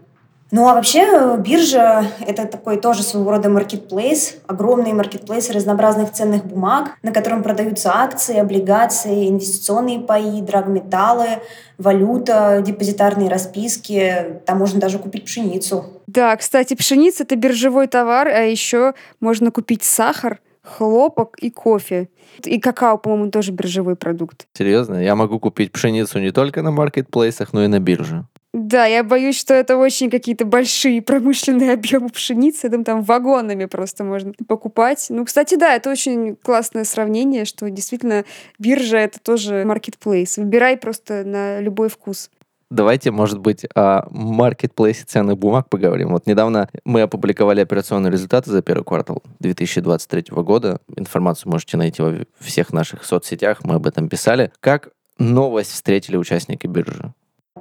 Ну 0.53 0.69
а 0.69 0.75
вообще 0.75 1.01
э, 1.01 1.37
биржа— 1.39 2.07
это 2.27 2.47
такой 2.47 2.81
тоже 2.81 3.03
своего 3.03 3.33
рода 3.33 3.49
маркетплейс, 3.49 4.37
огромный 4.47 4.93
маркетплейс 4.93 5.51
разнообразных 5.51 6.13
ценных 6.13 6.45
бумаг, 6.45 6.91
на 7.03 7.11
котором 7.11 7.43
продаются 7.43 7.93
акции, 7.93 8.37
облигации, 8.39 9.29
инвестиционные 9.29 9.99
паи, 9.99 10.41
драгметаллы, 10.41 11.41
валюта, 11.79 12.63
депозитарные 12.65 13.29
расписки. 13.29 14.41
Там 14.47 14.59
можно 14.59 14.79
даже 14.79 15.01
купить 15.01 15.25
пшеницу. 15.25 15.85
Да, 16.07 16.37
кстати, 16.37 16.75
пшеница— 16.75 17.23
это 17.25 17.35
биржевой 17.35 17.89
товар, 17.89 18.29
а 18.29 18.43
еще 18.43 18.95
можно 19.19 19.51
купить 19.51 19.83
сахар, 19.83 20.39
хлопок 20.67 21.37
и 21.39 21.51
кофе. 21.51 22.09
И 22.45 22.61
какао, 22.61 22.99
по-моему, 22.99 23.31
тоже 23.31 23.53
биржевой 23.53 23.97
продукт. 23.97 24.47
Серьезно? 24.53 25.03
Я 25.03 25.15
могу 25.15 25.39
купить 25.39 25.73
пшеницу 25.73 26.19
не 26.19 26.33
только 26.33 26.63
на 26.63 26.71
маркетплейсах, 26.71 27.53
но 27.53 27.65
и 27.65 27.69
на 27.69 27.79
бирже. 27.79 28.27
Да, 28.53 28.87
я 28.87 29.05
боюсь, 29.05 29.39
что 29.39 29.53
это 29.53 29.77
очень 29.77 30.09
какие-то 30.11 30.47
большие 30.47 31.03
промышленные 31.03 31.73
объемы 31.75 32.09
пшеницы, 32.09 32.71
там, 32.71 32.85
там 32.85 33.03
вагонами 33.03 33.67
просто 33.67 34.03
можно 34.03 34.33
покупать. 34.49 35.07
Ну, 35.11 35.25
кстати, 35.25 35.57
да, 35.57 35.75
это 35.75 35.91
очень 35.91 36.37
классное 36.37 36.85
сравнение, 36.85 37.45
что 37.45 37.69
действительно 37.69 38.25
биржа— 38.59 38.97
это 38.99 39.21
тоже 39.21 39.65
маркетплейс. 39.65 40.39
Выбирай 40.39 40.79
просто 40.79 41.23
на 41.25 41.61
любой 41.61 41.91
вкус. 41.91 42.31
Давайте, 42.71 43.13
может 43.13 43.39
быть, 43.39 43.65
о 43.75 44.07
маркетплейсе 44.11 45.05
ценных 45.05 45.39
бумаг 45.39 45.69
поговорим. 45.69 46.11
Вот 46.11 46.27
недавно 46.27 46.69
мы 46.85 47.03
опубликовали 47.03 47.61
операционные 47.61 48.11
результаты 48.11 48.51
за 48.51 48.61
первый 48.61 48.83
квартал 48.83 49.23
2023 49.39 50.25
года. 50.31 50.81
Информацию 50.97 51.51
можете 51.51 51.77
найти 51.77 52.03
во 52.03 52.25
всех 52.41 52.73
наших 52.73 53.05
соцсетях, 53.05 53.63
мы 53.63 53.77
об 53.77 53.87
этом 53.87 54.09
писали. 54.09 54.51
Как 54.59 54.91
новость 55.19 55.73
встретили 55.73 56.17
участники 56.17 56.67
биржи? 56.67 57.13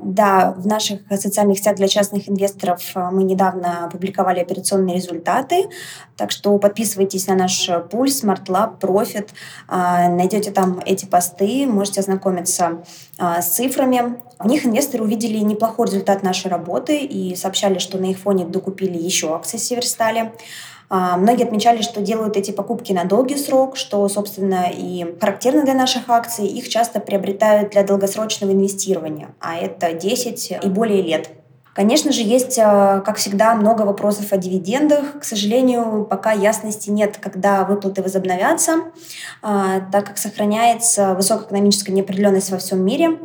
Да, 0.02 0.54
в 0.58 0.68
наших 0.68 1.00
социальных 1.10 1.58
сетях 1.58 1.78
для 1.78 1.88
частных 1.88 2.28
инвесторов 2.28 2.82
э, 2.96 3.10
мы 3.12 3.24
недавно 3.24 3.86
опубликовали 3.86 4.42
операционные 4.42 4.98
результаты, 4.98 5.70
так 6.18 6.32
что 6.32 6.58
подписывайтесь 6.58 7.28
на 7.28 7.36
наш 7.36 7.70
пульс, 7.90 8.22
Smart 8.22 8.46
Lab, 8.48 8.80
Profit, 8.80 9.30
э, 9.70 10.10
найдете 10.10 10.52
там 10.52 10.82
эти 10.86 11.06
посты, 11.06 11.66
можете 11.66 12.02
ознакомиться 12.02 12.84
э, 13.18 13.42
с 13.42 13.46
цифрами. 13.46 14.18
В 14.38 14.48
них 14.48 14.66
инвесторы 14.66 15.02
увидели 15.06 15.38
неплохой 15.38 15.88
результат 15.88 16.24
нашей 16.24 16.52
работы 16.52 17.00
и 17.00 17.34
сообщали, 17.36 17.80
что 17.80 17.98
на 17.98 18.08
их 18.08 18.20
фоне 18.20 18.44
докупили 18.46 18.98
еще 18.98 19.34
акции 19.34 19.58
Северстали. 19.58 20.34
А, 20.90 21.18
многие 21.18 21.44
отмечали, 21.44 21.82
что 21.82 22.02
делают 22.02 22.38
эти 22.38 22.52
покупки 22.52 22.94
на 22.94 23.06
долгий 23.06 23.38
срок, 23.38 23.78
что, 23.78 24.08
собственно, 24.08 24.68
и 24.72 25.16
характерно 25.20 25.64
для 25.64 25.74
наших 25.74 26.10
акций. 26.10 26.46
Их 26.46 26.70
часто 26.70 27.00
приобретают 27.00 27.72
для 27.72 27.84
долгосрочного 27.84 28.52
инвестирования, 28.52 29.30
а 29.40 29.58
это 29.58 29.94
10 29.94 30.60
и 30.64 30.68
более 30.68 31.02
лет. 31.02 31.30
Конечно 31.76 32.14
же, 32.14 32.22
есть, 32.22 32.58
а, 32.58 33.02
как 33.02 33.18
всегда, 33.18 33.54
много 33.54 33.82
вопросов 33.82 34.32
о 34.32 34.38
дивидендах. 34.38 35.20
К 35.20 35.24
сожалению, 35.26 36.08
пока 36.10 36.32
ясности 36.32 36.90
нет, 36.90 37.18
когда 37.22 37.66
выплаты 37.66 38.02
возобновятся, 38.02 38.76
а, 39.42 39.82
так 39.92 40.06
как 40.06 40.18
сохраняется 40.18 41.16
высокая 41.16 41.48
экономическая 41.48 41.92
неопределенность 41.92 42.50
во 42.52 42.60
всем 42.60 42.82
мире. 42.86 43.20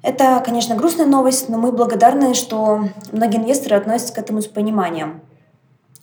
Это, 0.00 0.40
конечно, 0.42 0.74
грустная 0.74 1.04
новость, 1.04 1.50
но 1.50 1.58
мы 1.58 1.70
благодарны, 1.70 2.32
что 2.32 2.88
многие 3.12 3.38
инвесторы 3.38 3.76
относятся 3.76 4.14
к 4.14 4.18
этому 4.18 4.40
с 4.40 4.46
пониманием. 4.46 5.20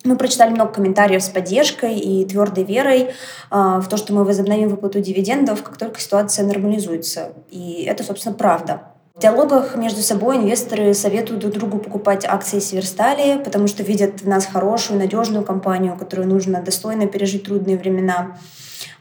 Мы 0.03 0.17
прочитали 0.17 0.51
много 0.51 0.73
комментариев 0.73 1.23
с 1.23 1.29
поддержкой 1.29 1.97
и 1.97 2.25
твердой 2.25 2.65
верой 2.65 3.01
э, 3.03 3.11
в 3.49 3.87
то, 3.89 3.95
что 3.95 4.13
мы 4.13 4.25
возобновим 4.25 4.69
выплату 4.69 4.99
дивидендов, 4.99 5.63
как 5.63 5.77
только 5.77 5.99
ситуация 6.01 6.45
нормализуется. 6.45 7.29
И 7.49 7.83
это, 7.83 8.03
собственно, 8.03 8.35
правда. 8.35 8.81
В 9.15 9.21
диалогах 9.21 9.75
между 9.75 10.01
собой 10.01 10.37
инвесторы 10.37 10.93
советуют 10.93 11.41
друг 11.41 11.53
другу 11.53 11.77
покупать 11.77 12.25
акции 12.25 12.59
Северстали, 12.59 13.41
потому 13.41 13.67
что 13.67 13.83
видят 13.83 14.21
в 14.21 14.27
нас 14.27 14.47
хорошую, 14.47 14.99
надежную 14.99 15.45
компанию, 15.45 15.95
которую 15.95 16.27
нужно 16.27 16.61
достойно 16.61 17.05
пережить 17.05 17.43
трудные 17.43 17.77
времена. 17.77 18.37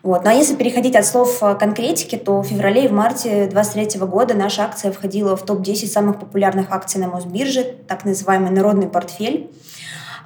Вот. 0.02 0.24
Ну 0.24 0.30
а 0.30 0.34
если 0.34 0.54
переходить 0.54 0.96
от 0.96 1.06
слов 1.06 1.40
конкретики, 1.58 2.16
то 2.16 2.42
в 2.42 2.46
феврале 2.46 2.84
и 2.84 2.88
в 2.88 2.92
марте 2.92 3.46
2023 3.46 4.00
года 4.00 4.34
наша 4.34 4.64
акция 4.64 4.92
входила 4.92 5.36
в 5.36 5.46
топ-10 5.46 5.86
самых 5.86 6.20
популярных 6.20 6.70
акций 6.70 7.00
на 7.00 7.08
Мосбирже, 7.08 7.64
так 7.88 8.04
называемый 8.04 8.50
народный 8.50 8.88
портфель. 8.88 9.50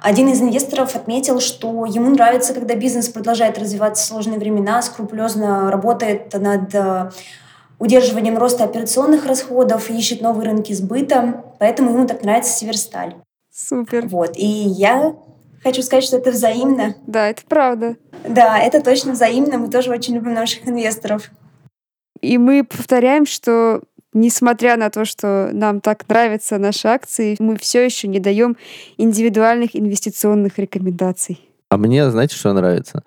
Один 0.01 0.29
из 0.29 0.41
инвесторов 0.41 0.95
отметил, 0.95 1.39
что 1.39 1.85
ему 1.85 2.09
нравится, 2.09 2.53
когда 2.53 2.75
бизнес 2.75 3.09
продолжает 3.09 3.57
развиваться 3.57 4.03
в 4.03 4.07
сложные 4.07 4.39
времена, 4.39 4.81
скрупулезно 4.81 5.71
работает 5.71 6.33
над 6.33 6.73
э, 6.75 7.11
удерживанием 7.79 8.37
роста 8.37 8.63
операционных 8.63 9.25
расходов, 9.25 9.89
ищет 9.89 10.21
новые 10.21 10.49
рынки 10.49 10.73
сбыта, 10.73 11.43
поэтому 11.59 11.91
ему 11.91 12.07
так 12.07 12.23
нравится 12.23 12.53
Северсталь. 12.53 13.15
Супер. 13.51 14.07
Вот, 14.07 14.37
и 14.37 14.45
я 14.45 15.15
хочу 15.63 15.81
сказать, 15.81 16.03
что 16.03 16.17
это 16.17 16.31
взаимно. 16.31 16.95
Да, 17.07 17.29
это 17.29 17.41
правда. 17.47 17.95
Да, 18.27 18.59
это 18.59 18.81
точно 18.81 19.13
взаимно, 19.13 19.57
мы 19.57 19.69
тоже 19.69 19.91
очень 19.91 20.15
любим 20.15 20.33
наших 20.33 20.67
инвесторов. 20.67 21.31
И 22.21 22.37
мы 22.37 22.63
повторяем, 22.63 23.25
что 23.25 23.81
несмотря 24.13 24.77
на 24.77 24.89
то, 24.89 25.05
что 25.05 25.49
нам 25.53 25.81
так 25.81 26.07
нравятся 26.07 26.57
наши 26.57 26.87
акции, 26.87 27.35
мы 27.39 27.57
все 27.57 27.85
еще 27.85 28.07
не 28.07 28.19
даем 28.19 28.57
индивидуальных 28.97 29.75
инвестиционных 29.75 30.57
рекомендаций. 30.57 31.41
А 31.69 31.77
мне, 31.77 32.09
знаете, 32.09 32.35
что 32.35 32.53
нравится? 32.53 33.03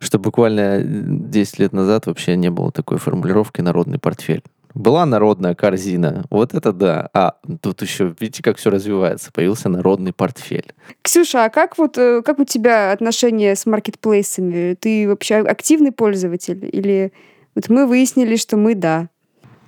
Что 0.00 0.18
буквально 0.18 0.82
10 0.82 1.58
лет 1.60 1.72
назад 1.72 2.06
вообще 2.06 2.36
не 2.36 2.50
было 2.50 2.72
такой 2.72 2.98
формулировки 2.98 3.60
«народный 3.60 3.98
портфель». 3.98 4.42
Была 4.74 5.04
народная 5.04 5.54
корзина, 5.54 6.24
вот 6.30 6.54
это 6.54 6.72
да. 6.72 7.08
А 7.12 7.34
тут 7.60 7.82
еще, 7.82 8.14
видите, 8.20 8.42
как 8.42 8.56
все 8.56 8.70
развивается. 8.70 9.32
Появился 9.32 9.68
народный 9.68 10.12
портфель. 10.12 10.72
Ксюша, 11.02 11.44
а 11.44 11.50
как 11.50 11.76
вот 11.76 11.98
э, 11.98 12.22
как 12.22 12.38
у 12.38 12.44
тебя 12.44 12.92
отношения 12.92 13.56
с 13.56 13.66
маркетплейсами? 13.66 14.74
Ты 14.74 15.08
вообще 15.08 15.36
активный 15.38 15.90
пользователь? 15.90 16.68
Или 16.72 17.12
вот 17.56 17.68
мы 17.68 17.86
выяснили, 17.86 18.36
что 18.36 18.56
мы 18.56 18.76
да. 18.76 19.08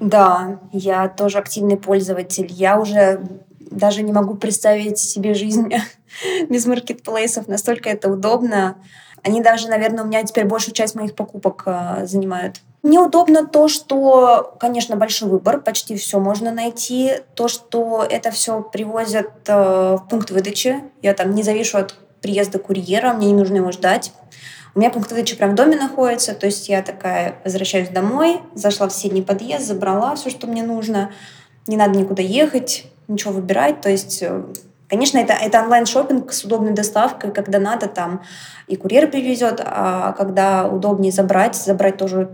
Да, 0.03 0.59
я 0.73 1.09
тоже 1.09 1.39
активный 1.39 1.77
пользователь. 1.77 2.49
Я 2.51 2.81
уже 2.81 3.25
даже 3.61 4.03
не 4.03 4.13
могу 4.13 4.35
представить 4.35 4.99
себе 4.99 5.33
жизнь 5.33 5.73
без 6.49 6.67
маркетплейсов. 6.67 7.47
Настолько 7.47 7.89
это 7.89 8.11
удобно. 8.11 8.75
Они 9.23 9.41
даже, 9.41 9.69
наверное, 9.69 10.03
у 10.03 10.09
меня 10.09 10.25
теперь 10.25 10.45
большую 10.45 10.75
часть 10.75 10.97
моих 10.97 11.15
покупок 11.15 11.63
э, 11.67 12.07
занимают. 12.07 12.57
Мне 12.83 12.99
удобно 12.99 13.47
то, 13.47 13.69
что, 13.69 14.57
конечно, 14.59 14.97
большой 14.97 15.29
выбор, 15.29 15.61
почти 15.61 15.97
все 15.97 16.19
можно 16.19 16.51
найти. 16.51 17.13
То, 17.37 17.47
что 17.47 18.05
это 18.09 18.33
все 18.33 18.61
привозят 18.61 19.31
э, 19.47 19.99
в 20.01 20.09
пункт 20.11 20.33
выдачи. 20.33 20.83
Я 21.01 21.15
там 21.15 21.33
не 21.33 21.45
завишу 21.45 21.79
от 21.79 21.95
приезда 22.21 22.59
курьера, 22.59 23.13
мне 23.13 23.29
не 23.29 23.35
нужно 23.35 23.59
его 23.59 23.71
ждать. 23.71 24.13
У 24.75 24.79
меня 24.79 24.91
пункт 24.91 25.11
выдачи 25.11 25.37
прям 25.37 25.53
в 25.53 25.55
доме 25.55 25.77
находится, 25.77 26.35
то 26.35 26.47
есть 26.47 26.69
я 26.69 26.83
такая 26.83 27.37
возвращаюсь 27.45 27.91
домой, 27.91 28.41
зашла 28.55 28.89
в 28.89 28.93
соседний 28.93 29.23
подъезд, 29.23 29.67
забрала 29.67 30.15
все, 30.15 30.31
что 30.31 30.47
мне 30.47 30.63
нужно. 30.63 31.11
Не 31.67 31.77
надо 31.77 31.99
никуда 31.99 32.23
ехать, 32.23 32.87
ничего 33.07 33.33
выбирать. 33.33 33.81
То 33.83 33.91
есть 33.91 34.23
э, 34.23 34.43
Конечно, 34.93 35.17
это, 35.17 35.33
это 35.33 35.63
онлайн 35.63 35.87
шопинг 35.87 36.31
с 36.35 36.45
удобной 36.45 36.73
доставкой, 36.73 37.31
когда 37.33 37.59
надо, 37.59 37.87
там 37.87 38.21
и 38.67 38.77
курьер 38.77 39.11
привезет, 39.11 39.59
а 39.65 40.13
когда 40.13 40.69
удобнее 40.69 41.11
забрать, 41.11 41.57
забрать 41.57 41.97
тоже 41.97 42.31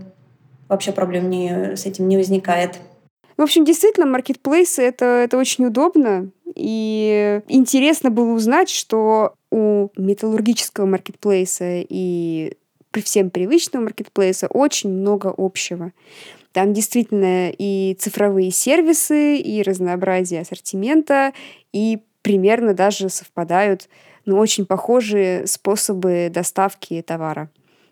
вообще 0.67 0.91
проблем 0.91 1.29
не, 1.29 1.77
с 1.77 1.85
этим 1.85 2.09
не 2.09 2.17
возникает. 2.17 2.75
В 3.39 3.41
общем, 3.41 3.63
действительно, 3.63 4.05
маркетплейсы 4.05 4.81
это, 4.81 5.05
это 5.05 5.37
очень 5.37 5.65
удобно. 5.65 6.29
И 6.55 7.39
интересно 7.47 8.11
было 8.11 8.33
узнать, 8.33 8.69
что 8.69 9.35
у 9.49 9.87
металлургического 9.95 10.85
маркетплейса 10.85 11.85
и 11.87 12.57
при 12.91 12.99
всем 12.99 13.29
привычного 13.29 13.83
маркетплейса 13.83 14.47
очень 14.47 14.89
много 14.89 15.33
общего. 15.37 15.93
Там 16.51 16.73
действительно 16.73 17.49
и 17.57 17.95
цифровые 17.97 18.51
сервисы, 18.51 19.37
и 19.37 19.63
разнообразие 19.63 20.41
ассортимента, 20.41 21.31
и 21.71 21.99
примерно 22.21 22.73
даже 22.73 23.07
совпадают, 23.07 23.87
но 24.25 24.37
очень 24.37 24.65
похожие 24.65 25.47
способы 25.47 26.29
доставки 26.29 27.01
товара. 27.01 27.49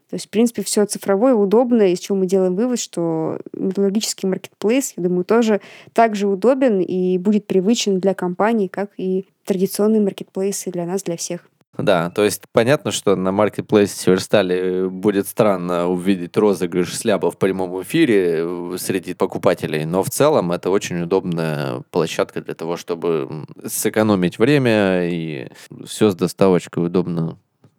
То 0.10 0.16
есть, 0.16 0.28
в 0.28 0.30
принципе, 0.30 0.64
все 0.64 0.86
цифровое, 0.86 1.34
удобно, 1.34 1.92
из 1.92 2.00
чего 2.00 2.18
мы 2.18 2.28
делаем 2.28 2.56
вывод, 2.56 2.80
что 2.80 3.40
металлургический 3.54 4.28
маркетплейс, 4.30 4.94
я 4.96 5.04
думаю, 5.04 5.26
тоже 5.26 5.60
также 5.94 6.28
удобен 6.28 6.80
и 6.80 7.18
будет 7.18 7.46
привычен 7.46 8.00
для 8.00 8.14
компаний, 8.14 8.70
как 8.70 8.92
и 8.98 9.26
традиционные 9.46 10.02
маркетплейсы 10.02 10.72
для 10.72 10.86
нас, 10.86 11.04
для 11.04 11.18
всех. 11.18 11.50
Да, 11.78 12.10
то 12.10 12.24
есть 12.24 12.44
понятно, 12.52 12.92
что 12.92 13.16
на 13.16 13.32
маркетплейсе 13.32 13.96
Северстали 13.96 14.88
будет 14.88 15.28
странно 15.28 15.88
увидеть 15.88 16.36
розыгрыш 16.36 16.96
сляба 16.96 17.30
в 17.30 17.38
прямом 17.38 17.80
эфире 17.84 18.40
э, 18.40 18.76
среди 18.80 19.14
покупателей, 19.14 19.86
но 19.86 20.02
в 20.02 20.10
целом 20.10 20.52
это 20.52 20.72
очень 20.72 21.02
удобная 21.02 21.84
площадка 21.92 22.42
для 22.42 22.56
того, 22.56 22.78
чтобы 22.78 23.46
сэкономить 23.64 24.40
время 24.40 25.08
и 25.08 25.50
все 25.86 26.10
с 26.10 26.16
доставочкой 26.16 26.88
удобно 26.88 27.38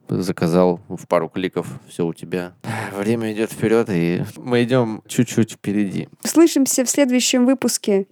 заказал 0.09 0.81
в 0.89 1.07
пару 1.07 1.29
кликов, 1.29 1.67
все 1.89 2.07
у 2.07 2.15
тебя. 2.15 2.55
Время 2.97 3.33
идет 3.33 3.53
вперед, 3.53 3.89
и 3.91 4.23
мы 4.37 4.63
идем 4.63 5.03
чуть-чуть 5.07 5.53
впереди. 5.53 6.09
Слышимся 6.25 6.85
в 6.85 6.91
следующем 6.91 7.47
выпуске. 7.47 8.07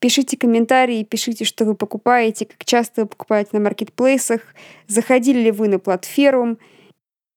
Пишите 0.00 0.36
комментарии, 0.36 1.02
пишите, 1.02 1.44
что 1.44 1.64
вы 1.64 1.74
покупаете, 1.74 2.46
как 2.46 2.64
часто 2.64 3.02
вы 3.02 3.08
покупаете 3.08 3.50
на 3.54 3.60
маркетплейсах, 3.60 4.42
заходили 4.86 5.40
ли 5.40 5.50
вы 5.50 5.68
на 5.68 5.80
платформу. 5.80 6.56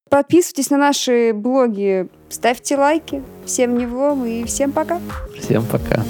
Подписывайтесь 0.09 0.69
на 0.69 0.77
наши 0.77 1.31
блоги, 1.33 2.07
ставьте 2.29 2.75
лайки. 2.75 3.23
Всем 3.45 3.77
не 3.77 3.85
влом 3.85 4.25
и 4.25 4.43
всем 4.43 4.73
пока. 4.73 4.99
Всем 5.39 5.65
пока. 5.65 6.03